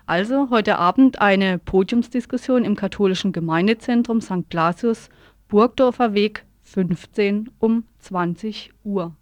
[0.07, 4.49] Also heute Abend eine Podiumsdiskussion im katholischen Gemeindezentrum St.
[4.49, 5.09] Blasius
[5.49, 9.15] Burgdorfer Weg 15 um 20 Uhr.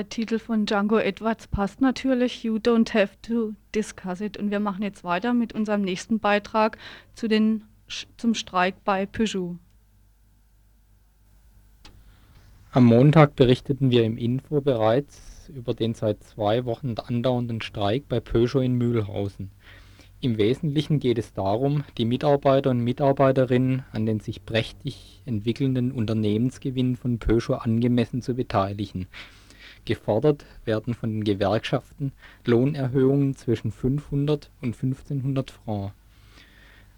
[0.00, 2.42] Der Titel von Django Edwards passt natürlich.
[2.42, 4.38] You don't have to discuss it.
[4.38, 6.78] Und wir machen jetzt weiter mit unserem nächsten Beitrag
[7.12, 7.64] zu den,
[8.16, 9.58] zum Streik bei Peugeot.
[12.72, 18.20] Am Montag berichteten wir im Info bereits über den seit zwei Wochen andauernden Streik bei
[18.20, 19.50] Peugeot in Mühlhausen.
[20.22, 26.96] Im Wesentlichen geht es darum, die Mitarbeiter und Mitarbeiterinnen an den sich prächtig entwickelnden Unternehmensgewinnen
[26.96, 29.06] von Peugeot angemessen zu beteiligen
[29.90, 32.12] Gefordert werden von den Gewerkschaften
[32.44, 35.94] Lohnerhöhungen zwischen 500 und 1500 Francs.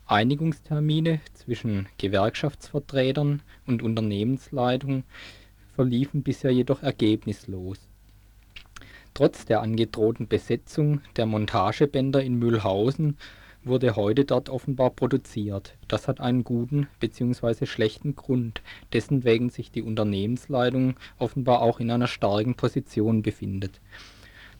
[0.04, 5.04] Einigungstermine zwischen Gewerkschaftsvertretern und Unternehmensleitung
[5.74, 7.78] verliefen bisher jedoch ergebnislos.
[9.14, 13.16] Trotz der angedrohten Besetzung der Montagebänder in Mühlhausen
[13.64, 15.74] wurde heute dort offenbar produziert.
[15.88, 17.66] Das hat einen guten bzw.
[17.66, 23.80] schlechten Grund, dessen wegen sich die Unternehmensleitung offenbar auch in einer starken Position befindet.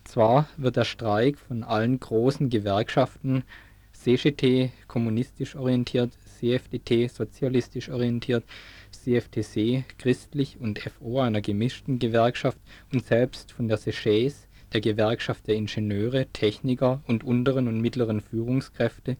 [0.05, 3.45] Zwar wird der Streik von allen großen Gewerkschaften
[3.93, 8.45] CGT kommunistisch orientiert, CFDT sozialistisch orientiert,
[8.91, 12.59] CFTC christlich und FO einer gemischten Gewerkschaft
[12.93, 19.17] und selbst von der SECHES der Gewerkschaft der Ingenieure, Techniker und unteren und mittleren Führungskräfte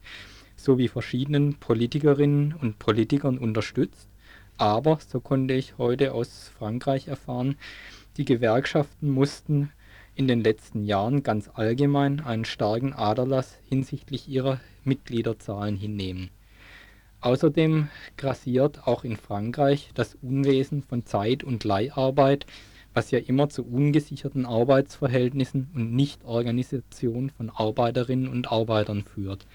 [0.55, 4.07] sowie verschiedenen Politikerinnen und Politikern unterstützt,
[4.57, 7.57] aber, so konnte ich heute aus Frankreich erfahren,
[8.17, 9.71] die Gewerkschaften mussten
[10.15, 16.29] in den letzten Jahren ganz allgemein einen starken Aderlass hinsichtlich ihrer Mitgliederzahlen hinnehmen.
[17.21, 17.87] Außerdem
[18.17, 22.45] grassiert auch in Frankreich das Unwesen von Zeit und Leiharbeit
[22.93, 29.45] was ja immer zu ungesicherten Arbeitsverhältnissen und Nichtorganisation von Arbeiterinnen und Arbeitern führt.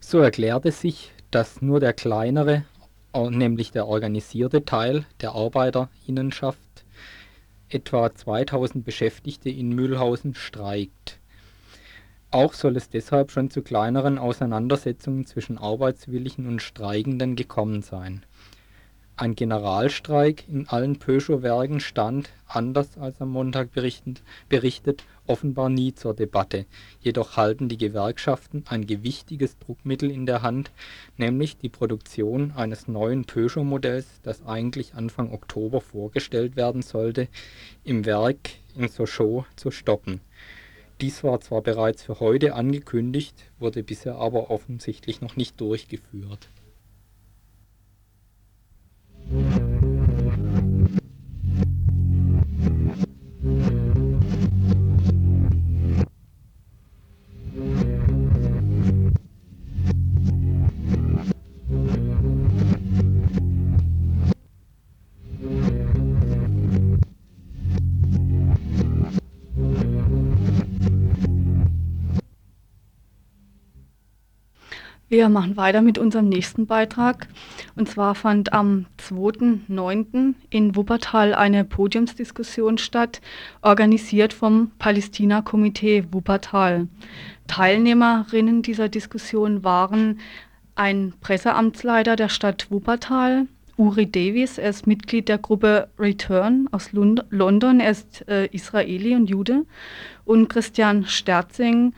[0.00, 2.64] So erklärte sich, dass nur der kleinere,
[3.14, 6.60] nämlich der organisierte Teil der Arbeiterinnenschaft
[7.68, 11.18] etwa 2000 Beschäftigte in Mühlhausen streikt.
[12.30, 18.24] Auch soll es deshalb schon zu kleineren Auseinandersetzungen zwischen Arbeitswilligen und Streikenden gekommen sein
[19.16, 26.66] ein Generalstreik in allen Peugeot-Werken stand, anders als am Montag berichtet, offenbar nie zur Debatte,
[27.00, 30.72] jedoch halten die Gewerkschaften ein gewichtiges Druckmittel in der Hand,
[31.16, 37.28] nämlich die Produktion eines neuen Peugeot-Modells, das eigentlich Anfang Oktober vorgestellt werden sollte,
[37.84, 40.20] im Werk in Sochaux zu stoppen.
[41.00, 46.48] Dies war zwar bereits für heute angekündigt, wurde bisher aber offensichtlich noch nicht durchgeführt
[75.14, 77.28] Wir machen weiter mit unserem nächsten Beitrag.
[77.76, 80.34] Und zwar fand am 2.9.
[80.50, 83.20] in Wuppertal eine Podiumsdiskussion statt,
[83.62, 86.88] organisiert vom Palästina-Komitee Wuppertal.
[87.46, 90.18] Teilnehmerinnen dieser Diskussion waren
[90.74, 93.46] ein Presseamtsleiter der Stadt Wuppertal,
[93.76, 99.16] Uri Davis, er ist Mitglied der Gruppe Return aus Lund London, er ist äh, Israeli
[99.16, 99.64] und Jude,
[100.24, 101.92] und Christian Sterzing,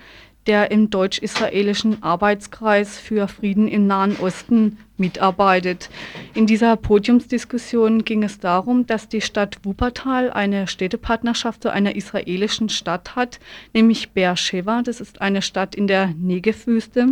[0.46, 5.90] der im deutsch-israelischen Arbeitskreis für Frieden im Nahen Osten mitarbeitet.
[6.34, 12.68] In dieser Podiumsdiskussion ging es darum, dass die Stadt Wuppertal eine Städtepartnerschaft zu einer israelischen
[12.68, 13.40] Stadt hat,
[13.74, 14.82] nämlich Beersheba.
[14.82, 17.08] Das ist eine Stadt in der Negevwüste.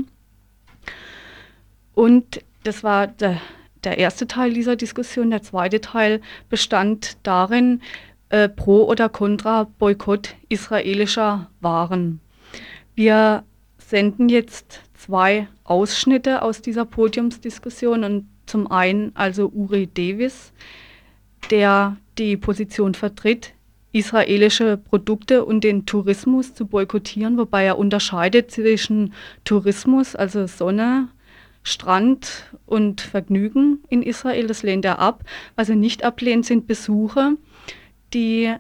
[1.95, 3.41] Und das war der,
[3.85, 5.31] der erste Teil dieser Diskussion.
[5.31, 7.83] Der zweite Teil bestand darin,
[8.31, 12.21] äh, pro oder contra Boykott israelischer Waren.
[12.95, 13.45] Wir
[13.79, 20.53] senden jetzt zwei Ausschnitte aus dieser Podiumsdiskussion und zum einen also Uri Davis,
[21.51, 23.53] der die Position vertritt,
[23.93, 29.13] israelische Produkte und den Tourismus zu boykottieren, wobei er unterscheidet zwischen
[29.45, 31.09] Tourismus, also Sonne,
[31.63, 34.47] Strand und Vergnügen in Israel.
[34.47, 35.25] Das lehnt er ab.
[35.57, 37.37] Was er nicht ablehnt, sind Besuche,
[38.13, 38.53] die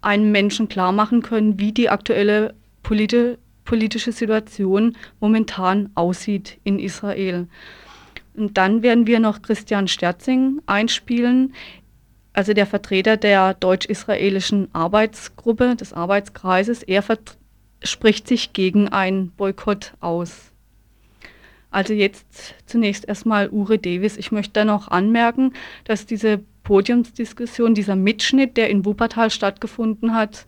[0.00, 7.48] einem Menschen klar machen können, wie die aktuelle politische politische Situation momentan aussieht in Israel.
[8.34, 11.54] Und dann werden wir noch Christian Sterzing einspielen,
[12.32, 16.82] also der Vertreter der deutsch-israelischen Arbeitsgruppe, des Arbeitskreises.
[16.82, 17.04] Er
[17.82, 20.50] spricht sich gegen einen Boykott aus.
[21.70, 24.16] Also jetzt zunächst erstmal Ure Davis.
[24.16, 25.52] Ich möchte da noch anmerken,
[25.84, 30.46] dass diese Podiumsdiskussion, dieser Mitschnitt, der in Wuppertal stattgefunden hat,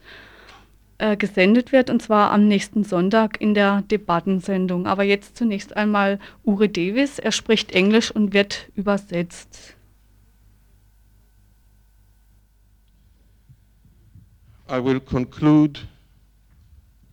[0.98, 4.86] äh, gesendet wird, und zwar am nächsten Sonntag in der Debattensendung.
[4.86, 7.18] Aber jetzt zunächst einmal Uri Davis.
[7.18, 9.76] Er spricht Englisch und wird übersetzt.
[14.68, 15.80] I will conclude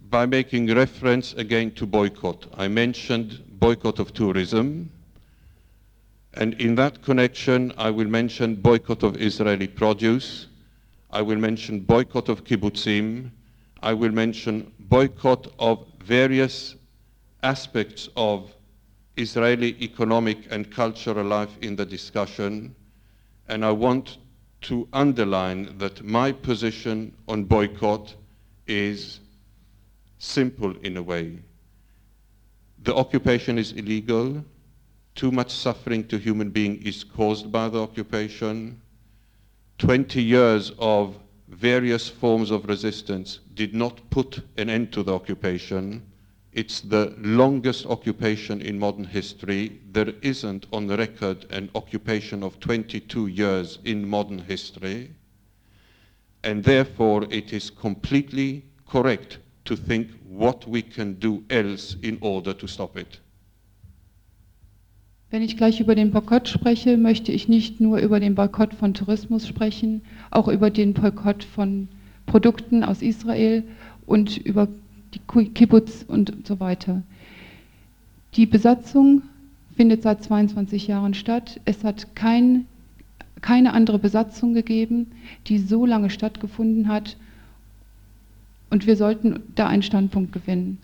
[0.10, 2.48] by making reference again to boycott.
[2.58, 4.90] I mentioned boycott of tourism.
[6.36, 10.48] And in that connection, I will mention boycott of Israeli produce.
[11.12, 13.30] I will mention boycott of kibbutzim.
[13.84, 16.76] I will mention boycott of various
[17.44, 18.50] aspects of
[19.18, 22.74] Israeli economic and cultural life in the discussion,
[23.50, 24.20] and I want
[24.62, 28.16] to underline that my position on boycott
[28.68, 29.20] is
[30.18, 31.40] simple in a way.
[32.84, 34.46] The occupation is illegal.
[35.14, 38.82] Too much suffering to human being is caused by the occupation.
[39.80, 41.18] 20 years of
[41.54, 46.02] various forms of resistance did not put an end to the occupation.
[46.52, 49.80] It's the longest occupation in modern history.
[49.92, 55.12] There isn't on the record an occupation of 22 years in modern history.
[56.44, 62.54] And therefore, it is completely correct to think what we can do else in order
[62.54, 63.20] to stop it.
[65.34, 68.94] Wenn ich gleich über den Boykott spreche, möchte ich nicht nur über den Boykott von
[68.94, 71.88] Tourismus sprechen, auch über den Boykott von
[72.28, 73.64] Produkten aus Israel
[74.06, 74.68] und über
[75.12, 77.02] die Kibbutz und so weiter.
[78.36, 79.24] Die Besatzung
[79.76, 81.60] findet seit 22 Jahren statt.
[81.66, 82.68] Es hat kein,
[83.42, 85.14] keine andere Besatzung gegeben,
[85.48, 87.18] die so lange stattgefunden hat.
[88.70, 90.78] Und wir sollten da einen Standpunkt gewinnen.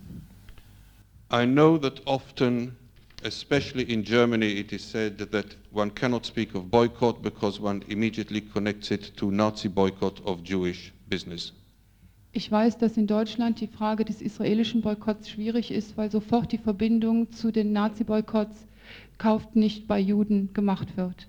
[1.31, 2.78] I know that often
[3.23, 8.41] especially in Germany, it is said that one cannot speak of boycott because one immediately
[8.41, 11.51] connects it to Nazi boycott of Jewish business.
[12.31, 16.59] Ich weiß, dass in Deutschland die Frage des israelischen Boykotts schwierig ist, weil sofort die
[16.59, 18.67] Verbindung zu den Nazi-Boykotts
[19.17, 21.27] kauft nicht bei Juden gemacht wird.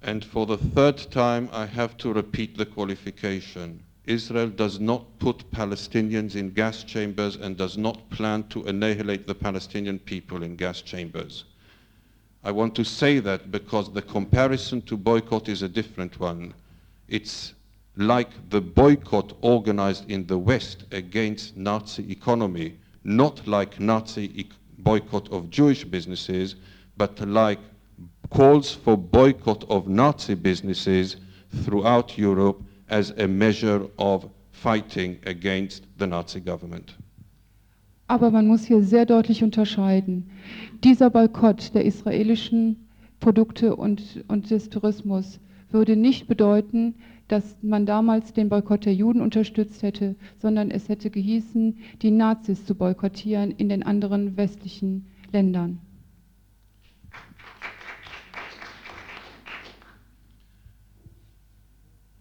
[0.00, 3.83] And for the third time, I have to repeat the qualification.
[4.06, 9.34] Israel does not put Palestinians in gas chambers and does not plan to annihilate the
[9.34, 11.44] Palestinian people in gas chambers.
[12.42, 16.52] I want to say that because the comparison to boycott is a different one.
[17.08, 17.54] It's
[17.96, 24.48] like the boycott organized in the West against Nazi economy, not like Nazi e
[24.78, 26.56] boycott of Jewish businesses,
[26.98, 27.60] but like
[28.28, 31.16] calls for boycott of Nazi businesses
[31.62, 36.96] throughout Europe as a measure of fighting against the Nazi government.
[38.06, 40.30] Aber man muss hier sehr deutlich unterscheiden.
[40.84, 42.76] Dieser Boykott der israelischen
[43.20, 46.94] Produkte und, und des Tourismus würde nicht bedeuten,
[47.28, 52.66] dass man damals den Boykott der Juden unterstützt hätte, sondern es hätte gehießen, die Nazis
[52.66, 55.78] zu boykottieren in den anderen westlichen Ländern.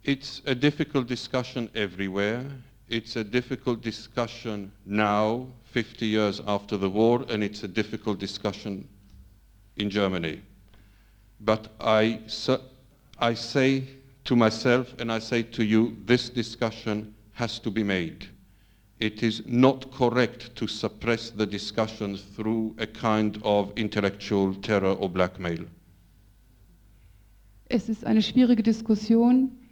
[0.04, 2.46] It's a difficult discussion everywhere.
[2.90, 8.88] It's a difficult discussion now, 50 years after the war, and it's a difficult discussion
[9.78, 10.42] in Germany.
[11.40, 12.20] But I,
[13.18, 13.86] I say
[14.26, 18.28] to myself and I say to you, this discussion has to be made.
[19.00, 25.10] It is not correct to suppress the discussion through a kind of intellectual terror or
[25.10, 25.66] blackmail.
[27.70, 29.63] Es ist eine schwierige Diskussion.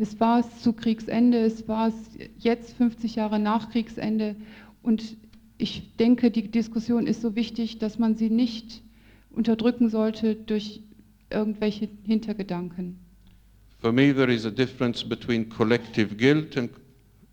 [0.00, 1.94] Es war es zu Kriegsende, es war es
[2.38, 4.36] jetzt 50 Jahre nach Kriegsende.
[4.82, 5.16] Und
[5.58, 8.82] ich denke, die Diskussion ist so wichtig, dass man sie nicht
[9.30, 10.82] unterdrücken sollte durch
[11.30, 12.98] irgendwelche Hintergedanken.
[13.80, 16.70] For me, there is a difference between collective guilt and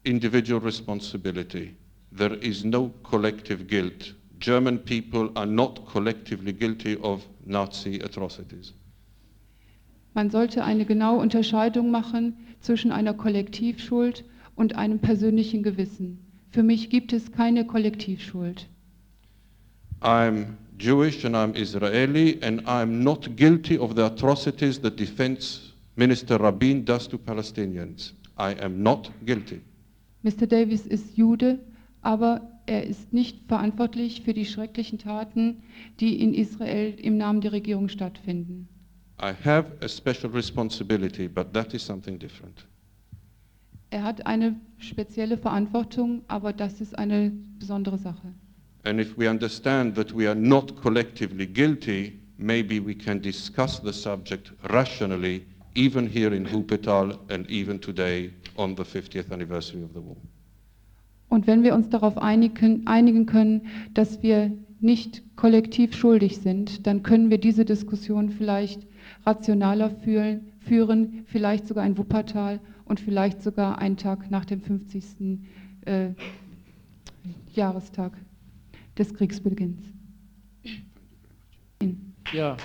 [0.03, 1.76] individual responsibility.
[2.16, 4.16] There is no collective guilt.
[4.39, 8.74] German people are not collectively guilty of Nazi atrocities.
[10.13, 14.23] Man sollte eine genaue Unterscheidung machen zwischen einer Kollektivschuld
[14.55, 16.19] und einem persönlichen Gewissen.
[16.51, 18.67] Für mich gibt es keine Kollektivschuld.
[20.01, 26.39] I'm Jewish and I'm Israeli and I'm not guilty of the atrocities that Defense Minister
[26.39, 28.13] Rabin does to Palestinians.
[28.37, 29.61] I am not guilty.
[30.23, 30.47] Mr.
[30.47, 31.59] Davis ist Jude,
[32.01, 35.63] aber er ist nicht verantwortlich für die schrecklichen Taten,
[35.99, 38.67] die in Israel im Namen der Regierung stattfinden.
[39.20, 42.66] I have a special responsibility, but that is something different.
[43.91, 48.34] Er hat eine spezielle Verantwortung, aber das ist eine besondere Sache.
[48.84, 53.93] And if we understand that we are not collectively guilty, maybe we can discuss the
[53.93, 55.45] subject rationally,
[55.76, 60.18] even here in Wuppertal and even today on the 50th anniversary of the war.
[61.30, 63.61] Und wenn wir uns darauf einigen, einigen können,
[63.93, 64.51] dass wir
[64.82, 68.86] nicht kollektiv schuldig sind, dann können wir diese Diskussion vielleicht
[69.26, 75.39] rationaler fühlen, führen, vielleicht sogar in Wuppertal und vielleicht sogar einen Tag nach dem 50.
[75.86, 76.11] Äh,
[77.53, 78.13] Jahrestag
[78.97, 79.82] des Kriegsbeginns.
[82.32, 82.57] Ja.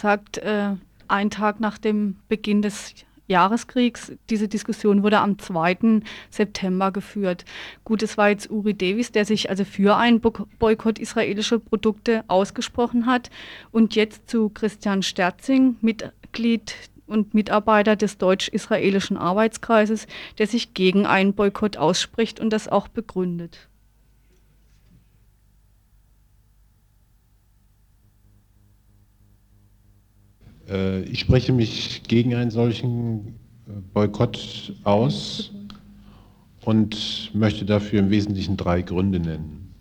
[0.00, 0.76] Sagt, äh,
[1.08, 2.94] ein Tag nach dem Beginn des
[3.26, 4.12] Jahreskriegs.
[4.30, 6.02] Diese Diskussion wurde am 2.
[6.30, 7.44] September geführt.
[7.84, 13.06] Gut, es war jetzt Uri Davis, der sich also für einen Boykott israelischer Produkte ausgesprochen
[13.06, 13.30] hat.
[13.72, 16.74] Und jetzt zu Christian Sterzing, Mitglied
[17.06, 20.06] und Mitarbeiter des deutsch-israelischen Arbeitskreises,
[20.38, 23.68] der sich gegen einen Boykott ausspricht und das auch begründet.
[30.68, 33.34] Ich spreche mich gegen einen solchen
[33.68, 35.52] äh, Boykott aus
[36.62, 39.72] und möchte dafür im Wesentlichen drei Gründe nennen.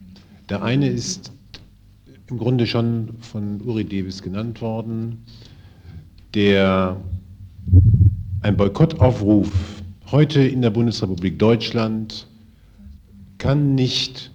[0.50, 1.32] Der eine ist
[2.28, 5.24] im Grunde schon von Uri Davis genannt worden,
[6.34, 6.98] der
[8.42, 9.52] ein Boykottaufruf
[10.12, 12.28] heute in der Bundesrepublik Deutschland
[13.40, 14.32] kann nicht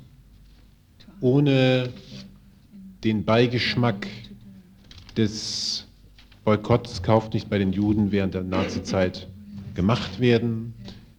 [1.21, 1.91] ohne
[3.05, 4.07] den Beigeschmack
[5.17, 5.87] des
[6.51, 9.29] Boykotts kauft nicht bei den Juden während der Nazizeit
[9.77, 10.75] gemacht werden.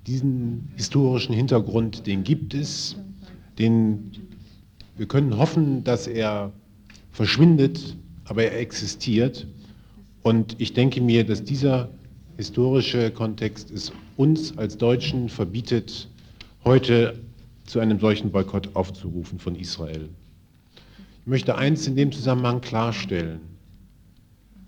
[0.05, 2.97] Diesen historischen Hintergrund, den gibt es.
[3.57, 4.11] Den,
[4.97, 6.51] wir können hoffen, dass er
[7.11, 9.47] verschwindet, aber er existiert.
[10.21, 11.87] Und ich denke mir, dass dieser
[12.35, 16.09] historische Kontext es uns als Deutschen verbietet,
[16.65, 17.17] heute
[17.67, 20.09] zu einem solchen Boykott aufzurufen von Israel.
[21.21, 23.50] Ich möchte eins in dem Zusammenhang klarstellen.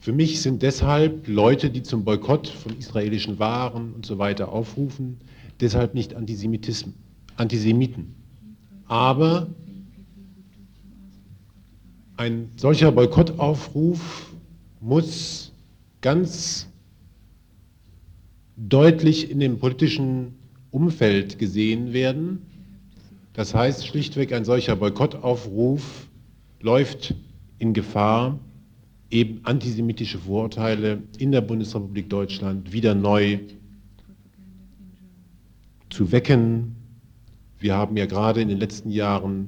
[0.04, 5.22] Für mich sind deshalb Leute, die zum Boykott von israelischen Waren und so weiter aufrufen,
[5.62, 8.14] deshalb nicht Antisemiten.
[8.86, 9.47] Aber
[12.18, 14.34] ein solcher Boykottaufruf
[14.82, 15.54] muss
[16.01, 16.68] ganz
[18.58, 20.34] deutlich in dem politischen
[20.70, 22.41] Umfeld gesehen werden.
[23.32, 26.10] Das heißt schlichtweg, ein solcher Boykottaufruf
[26.60, 27.16] läuft
[27.58, 28.38] in Gefahr,
[29.14, 33.39] eben antisemitische Vorurteile in der Bundesrepublik Deutschland wieder neu
[35.89, 36.76] zu wecken.
[37.59, 39.47] Wir haben ja gerade in den letzten Jahren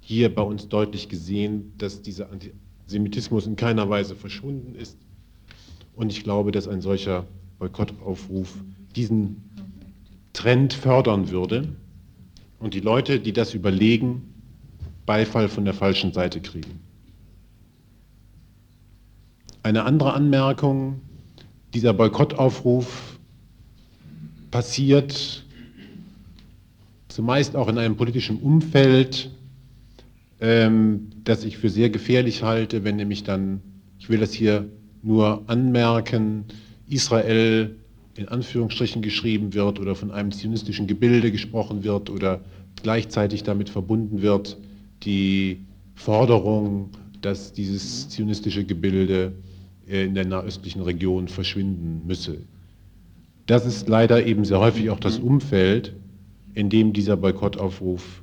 [0.00, 4.98] hier bei uns deutlich gesehen, dass dieser Antisemitismus in keiner Weise verschwunden ist.
[5.94, 7.24] Und ich glaube, dass ein solcher
[7.60, 8.52] Boykottaufruf
[8.96, 9.44] diesen
[10.32, 11.68] Trend fördern würde
[12.58, 14.22] und die Leute, die das überlegen,
[15.06, 16.81] Beifall von der falschen Seite kriegen.
[19.64, 21.00] Eine andere Anmerkung,
[21.72, 23.18] dieser Boykottaufruf
[24.50, 25.44] passiert
[27.06, 29.30] zumeist auch in einem politischen Umfeld,
[30.40, 33.60] ähm, das ich für sehr gefährlich halte, wenn nämlich dann,
[33.98, 34.66] ich will das hier
[35.02, 36.44] nur anmerken,
[36.88, 37.76] Israel
[38.16, 42.40] in Anführungsstrichen geschrieben wird oder von einem zionistischen Gebilde gesprochen wird oder
[42.82, 44.56] gleichzeitig damit verbunden wird
[45.04, 45.60] die
[45.94, 46.90] Forderung,
[47.20, 49.32] dass dieses zionistische Gebilde
[49.86, 52.38] in der nahöstlichen Region verschwinden müsse.
[53.46, 55.94] Das ist leider eben sehr häufig auch das Umfeld,
[56.54, 58.22] in dem dieser Boykottaufruf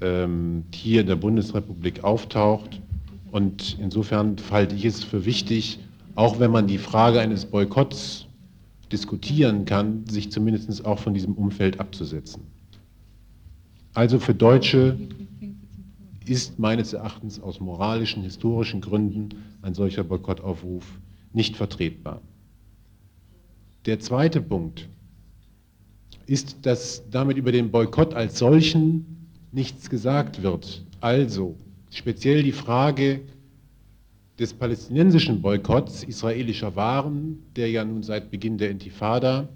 [0.00, 2.80] ähm, hier in der Bundesrepublik auftaucht.
[3.30, 5.78] Und insofern halte ich es für wichtig,
[6.16, 8.26] auch wenn man die Frage eines Boykotts
[8.90, 12.42] diskutieren kann, sich zumindest auch von diesem Umfeld abzusetzen.
[13.94, 14.96] Also für Deutsche
[16.26, 19.30] ist meines Erachtens aus moralischen, historischen Gründen
[19.62, 20.84] ein solcher Boykottaufruf
[21.32, 22.20] nicht vertretbar.
[23.86, 24.88] Der zweite Punkt
[26.26, 30.84] ist, dass damit über den Boykott als solchen nichts gesagt wird.
[31.00, 31.56] Also
[31.90, 33.20] speziell die Frage
[34.38, 39.48] des palästinensischen Boykotts israelischer Waren, der ja nun seit Beginn der Intifada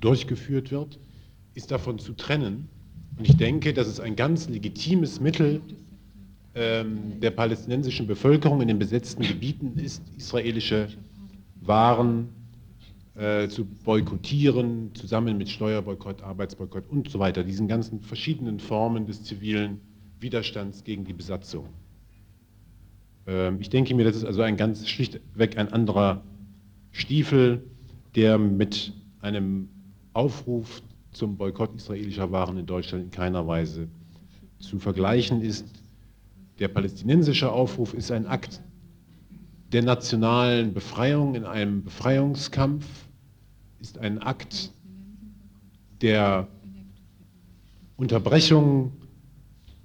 [0.00, 0.98] durchgeführt wird,
[1.54, 2.68] ist davon zu trennen.
[3.18, 5.60] Und ich denke, dass es ein ganz legitimes Mittel
[6.56, 10.88] der palästinensischen Bevölkerung in den besetzten Gebieten ist, israelische
[11.60, 12.28] Waren
[13.14, 19.22] äh, zu boykottieren, zusammen mit Steuerboykott, Arbeitsboykott und so weiter, diesen ganzen verschiedenen Formen des
[19.22, 19.80] zivilen
[20.20, 21.68] Widerstands gegen die Besatzung.
[23.26, 26.22] Ähm, ich denke mir, das ist also ein ganz schlichtweg ein anderer
[26.92, 27.64] Stiefel,
[28.14, 29.68] der mit einem
[30.14, 30.82] Aufruf
[31.12, 33.88] zum Boykott israelischer Waren in Deutschland in keiner Weise
[34.58, 35.66] zu vergleichen ist.
[36.58, 38.62] Der palästinensische Aufruf ist ein Akt
[39.72, 42.86] der nationalen Befreiung in einem Befreiungskampf,
[43.80, 44.72] ist ein Akt
[46.00, 46.48] der
[47.96, 48.92] Unterbrechung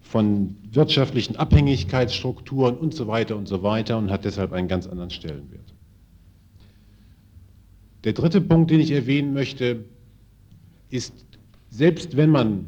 [0.02, 5.10] von wirtschaftlichen Abhängigkeitsstrukturen und so weiter und so weiter und hat deshalb einen ganz anderen
[5.10, 5.74] Stellenwert.
[8.04, 9.86] Der dritte Punkt, den ich erwähnen möchte,
[10.90, 11.26] ist,
[11.70, 12.68] selbst wenn man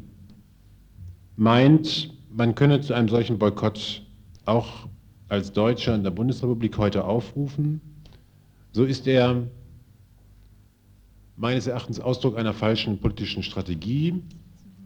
[1.35, 4.01] meint, man könne zu einem solchen Boykott
[4.45, 4.87] auch
[5.29, 7.81] als Deutscher in der Bundesrepublik heute aufrufen,
[8.71, 9.47] so ist er
[11.35, 14.21] meines Erachtens Ausdruck einer falschen politischen Strategie.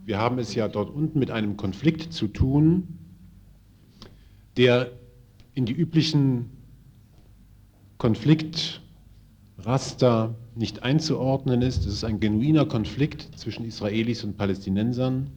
[0.05, 2.87] Wir haben es ja dort unten mit einem Konflikt zu tun,
[4.57, 4.91] der
[5.53, 6.49] in die üblichen
[7.97, 8.81] Konflikt
[9.59, 11.85] Raster nicht einzuordnen ist.
[11.85, 15.31] Es ist ein genuiner Konflikt zwischen Israelis und Palästinensern.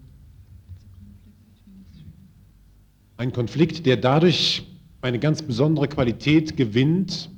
[3.21, 4.63] Ein Konflikt, der dadurch
[5.03, 7.29] eine ganz besondere Qualität gewinnt,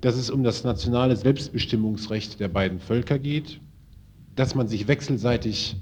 [0.00, 3.60] dass es um das nationale Selbstbestimmungsrecht der beiden Völker geht,
[4.34, 5.76] dass man sich wechselseitig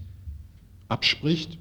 [0.88, 1.58] abspricht.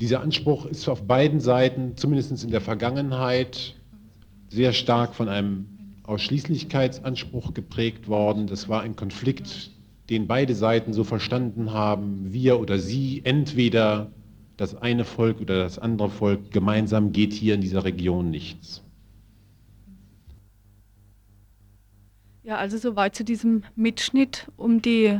[0.00, 3.74] Dieser Anspruch ist auf beiden Seiten, zumindest in der Vergangenheit,
[4.50, 5.64] sehr stark von einem
[6.02, 8.48] Ausschließlichkeitsanspruch geprägt worden.
[8.48, 9.70] Das war ein Konflikt,
[10.10, 14.10] den beide Seiten so verstanden haben, wir oder sie, entweder
[14.56, 18.82] das eine Volk oder das andere Volk, gemeinsam geht hier in dieser Region nichts.
[22.42, 25.18] Ja, also soweit zu diesem Mitschnitt um die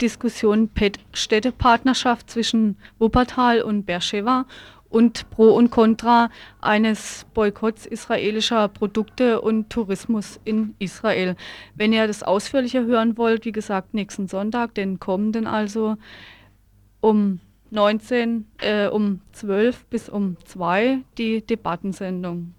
[0.00, 0.70] Diskussion
[1.12, 4.46] Städtepartnerschaft zwischen Wuppertal und Beersheba
[4.88, 6.30] und Pro und Contra
[6.60, 11.36] eines Boykotts israelischer Produkte und Tourismus in Israel.
[11.74, 15.96] Wenn ihr das ausführlicher hören wollt, wie gesagt, nächsten Sonntag, den kommenden also
[17.00, 22.54] um 19, äh, um 12 bis um 2 die Debattensendung.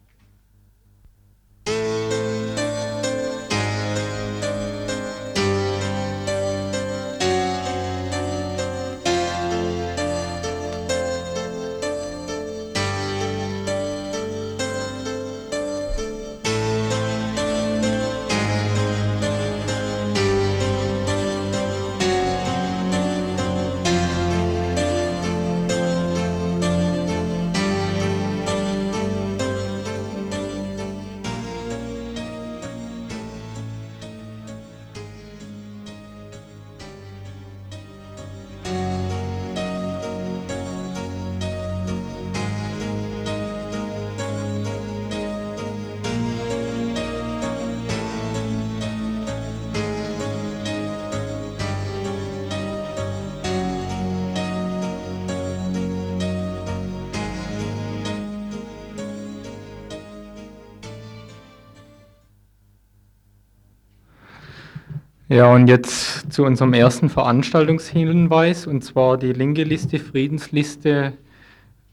[65.39, 71.13] Ja, und jetzt zu unserem ersten Veranstaltungshinweis, und zwar die linke Liste, Friedensliste,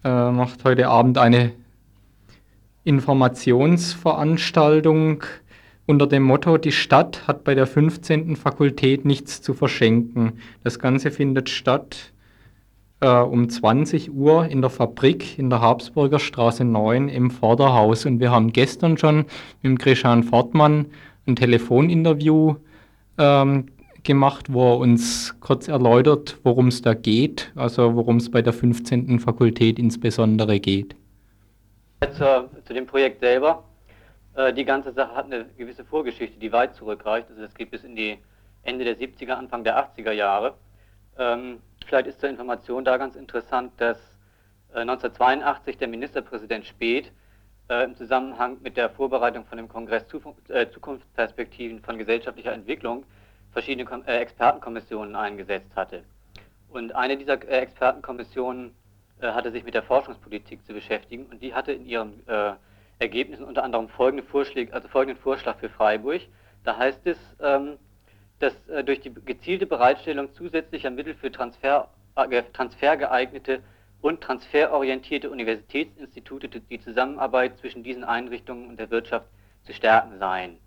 [0.03, 1.53] äh, macht heute Abend eine
[2.83, 5.23] Informationsveranstaltung
[5.87, 8.35] unter dem Motto, die Stadt hat bei der 15.
[8.35, 10.41] Fakultät nichts zu verschenken.
[10.65, 12.13] Das Ganze findet statt
[12.99, 18.07] äh, um 20 Uhr in der Fabrik in der Habsburger Straße 9 im Vorderhaus.
[18.07, 19.29] Und wir haben gestern schon mit
[19.63, 20.87] dem Grishan Fortmann
[21.29, 22.57] ein Telefoninterview
[23.19, 23.67] ähm,
[24.03, 28.53] gemacht, wo er uns kurz erläutert, worum es da geht, also worum es bei der
[28.53, 29.19] 15.
[29.21, 30.97] Fakultät insbesondere geht.
[32.17, 33.65] Zur, zu dem Projekt selber.
[34.35, 37.29] Äh, die ganze Sache hat eine gewisse Vorgeschichte, die weit zurückreicht.
[37.31, 38.19] Also das geht bis in die
[38.63, 40.55] Ende der 70er, Anfang der 80er Jahre.
[41.19, 43.99] Ähm, vielleicht ist zur Information da ganz interessant, dass
[44.75, 47.11] äh, 1982 der Ministerpräsident Speth
[47.69, 53.05] äh, im Zusammenhang mit der Vorbereitung von dem Kongress Zukunft, äh, Zukunftsperspektiven von gesellschaftlicher Entwicklung
[53.53, 56.05] verschiedene Kom äh, Expertenkommissionen eingesetzt hatte.
[56.69, 58.75] Und eine dieser äh, Expertenkommissionen
[59.21, 62.53] äh, hatte sich mit der Forschungspolitik zu beschäftigen und die hatte in ihren äh,
[62.99, 66.23] Ergebnissen unter anderem folgende Vorschläge, also folgenden Vorschlag für Freiburg.
[66.65, 67.79] Da heißt es, ähm,
[68.39, 68.55] dass
[68.85, 71.89] durch die gezielte Bereitstellung zusätzlicher Mittel für Transfer,
[72.53, 73.63] transfergeeignete
[74.01, 79.27] und transferorientierte Universitätsinstitute die Zusammenarbeit zwischen diesen Einrichtungen und der Wirtschaft
[79.65, 80.59] zu stärken seien.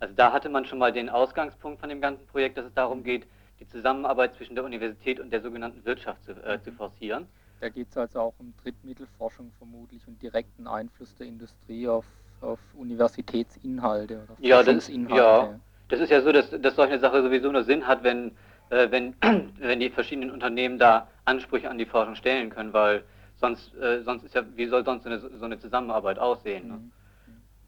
[0.00, 3.04] Also da hatte man schon mal den Ausgangspunkt von dem ganzen Projekt, dass es darum
[3.04, 3.26] geht,
[3.60, 7.28] die Zusammenarbeit zwischen der Universität und der sogenannten Wirtschaft zu, äh, zu forcieren.
[7.60, 12.04] Da geht es also auch um Drittmittelforschung vermutlich und direkten Einfluss der Industrie auf,
[12.40, 17.52] auf Universitätsinhalte oder ja, das, ja, das ist ja so, dass, dass solche Sache sowieso
[17.52, 18.32] nur Sinn hat, wenn
[18.72, 19.14] äh, wenn,
[19.58, 23.04] wenn die verschiedenen Unternehmen da Ansprüche an die Forschung stellen können, weil
[23.36, 26.68] sonst, äh, sonst ist ja, wie soll sonst so eine, so eine Zusammenarbeit aussehen?
[26.68, 26.74] Ne?
[26.74, 26.90] Mhm.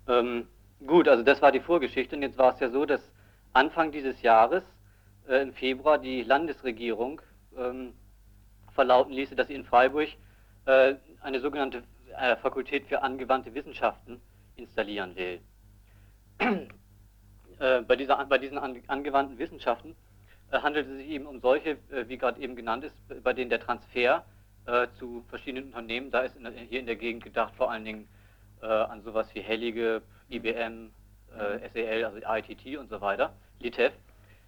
[0.08, 0.48] Ähm,
[0.86, 3.00] gut, also das war die Vorgeschichte und jetzt war es ja so, dass
[3.52, 4.64] Anfang dieses Jahres,
[5.28, 7.20] äh, im Februar, die Landesregierung
[7.56, 7.92] ähm,
[8.72, 10.08] verlauten ließe, dass sie in Freiburg
[10.64, 11.82] äh, eine sogenannte
[12.18, 14.20] äh, Fakultät für angewandte Wissenschaften
[14.56, 15.40] installieren will.
[17.60, 19.94] Äh, bei, dieser, bei diesen an, angewandten Wissenschaften
[20.62, 23.60] handelt es sich eben um solche, äh, wie gerade eben genannt ist, bei denen der
[23.60, 24.24] Transfer
[24.66, 28.08] äh, zu verschiedenen Unternehmen, da ist in, hier in der Gegend gedacht vor allen Dingen
[28.60, 30.00] an sowas wie Hellige,
[30.30, 30.90] IBM,
[31.74, 33.92] SEL, also ITT und so weiter, LITEF,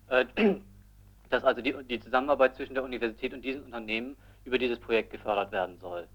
[1.28, 5.52] dass also die, die Zusammenarbeit zwischen der Universität und diesen Unternehmen über dieses Projekt gefördert
[5.52, 6.08] werden soll.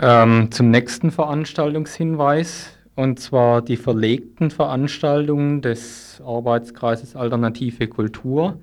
[0.00, 8.60] Ähm, zum nächsten Veranstaltungshinweis und zwar die verlegten Veranstaltungen des Arbeitskreises Alternative Kultur.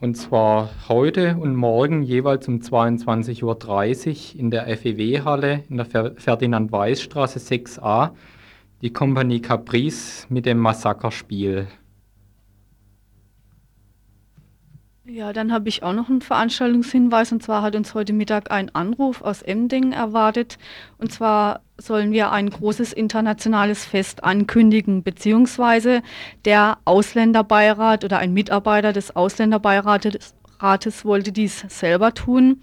[0.00, 3.42] Und zwar heute und morgen jeweils um 22.30
[4.34, 8.10] Uhr in der FEW-Halle in der Ferdinand-Weiß-Straße 6a
[8.80, 11.66] die Kompanie Caprice mit dem Massakerspiel.
[15.04, 18.72] Ja, dann habe ich auch noch einen Veranstaltungshinweis und zwar hat uns heute Mittag ein
[18.74, 20.58] Anruf aus Emding erwartet
[20.98, 26.02] und zwar sollen wir ein großes internationales Fest ankündigen, beziehungsweise
[26.44, 32.62] der Ausländerbeirat oder ein Mitarbeiter des Ausländerbeirates Rates wollte dies selber tun.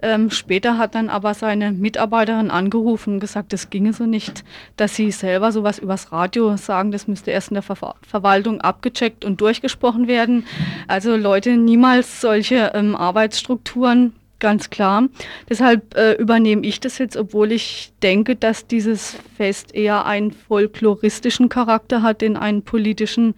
[0.00, 4.44] Ähm, später hat dann aber seine Mitarbeiterin angerufen und gesagt, das ginge so nicht,
[4.76, 9.24] dass sie selber sowas übers Radio sagen, das müsste erst in der Ver Verwaltung abgecheckt
[9.24, 10.46] und durchgesprochen werden.
[10.88, 15.08] Also Leute, niemals solche ähm, Arbeitsstrukturen Ganz klar.
[15.48, 21.48] Deshalb äh, übernehme ich das jetzt, obwohl ich denke, dass dieses Fest eher einen folkloristischen
[21.48, 23.34] Charakter hat, den einen politischen.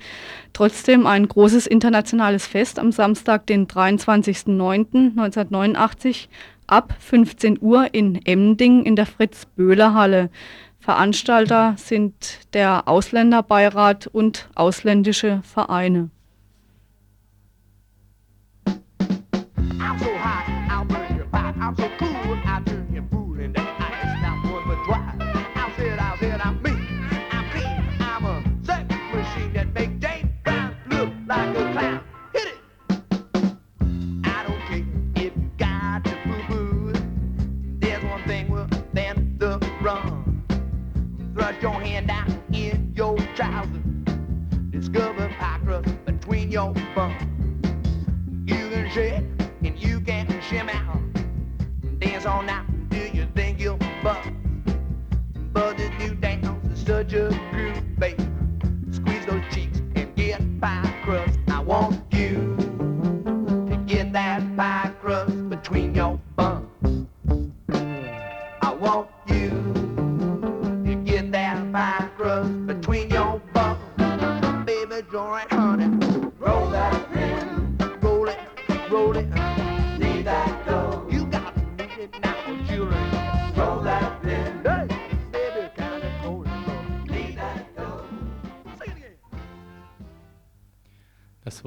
[0.53, 6.27] Trotzdem ein großes internationales Fest am Samstag, den 23.09.1989
[6.67, 10.31] ab 15 Uhr in Emding in der Fritz-Böhler-Halle.
[10.81, 16.11] Veranstalter sind der Ausländerbeirat und ausländische Vereine.
[21.69, 22.09] I'm so cool.
[22.47, 25.17] I do you fool in the eyes, not one but twice.
[25.55, 26.71] I said, I said, I'm me.
[27.31, 27.85] I'm clean.
[28.01, 32.05] I'm a sex machine that make James Brown look like a clown.
[32.33, 32.59] Hit it.
[34.25, 36.93] I don't care if you got your boo boo.
[37.81, 40.43] There's one thing will stand the wrong.
[41.35, 43.77] Thrust your hand out in your trousers.
[44.71, 47.15] Discover pockets between your bum.
[48.47, 49.23] You can shit
[49.63, 51.08] and you can shim out
[52.19, 52.91] dance all night.
[52.91, 54.27] Do you think you'll fuck?
[55.53, 58.28] But the new dance is such a groove, baby.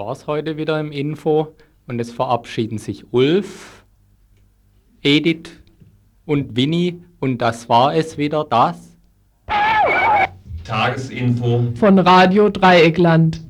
[0.01, 1.55] War's heute wieder im Info.
[1.87, 3.85] Und es verabschieden sich Ulf,
[5.03, 5.51] Edith
[6.25, 7.03] und Winnie.
[7.19, 8.97] Und das war es wieder, das
[10.63, 11.71] Tagesinfo.
[11.75, 13.41] Von Radio Dreieckland.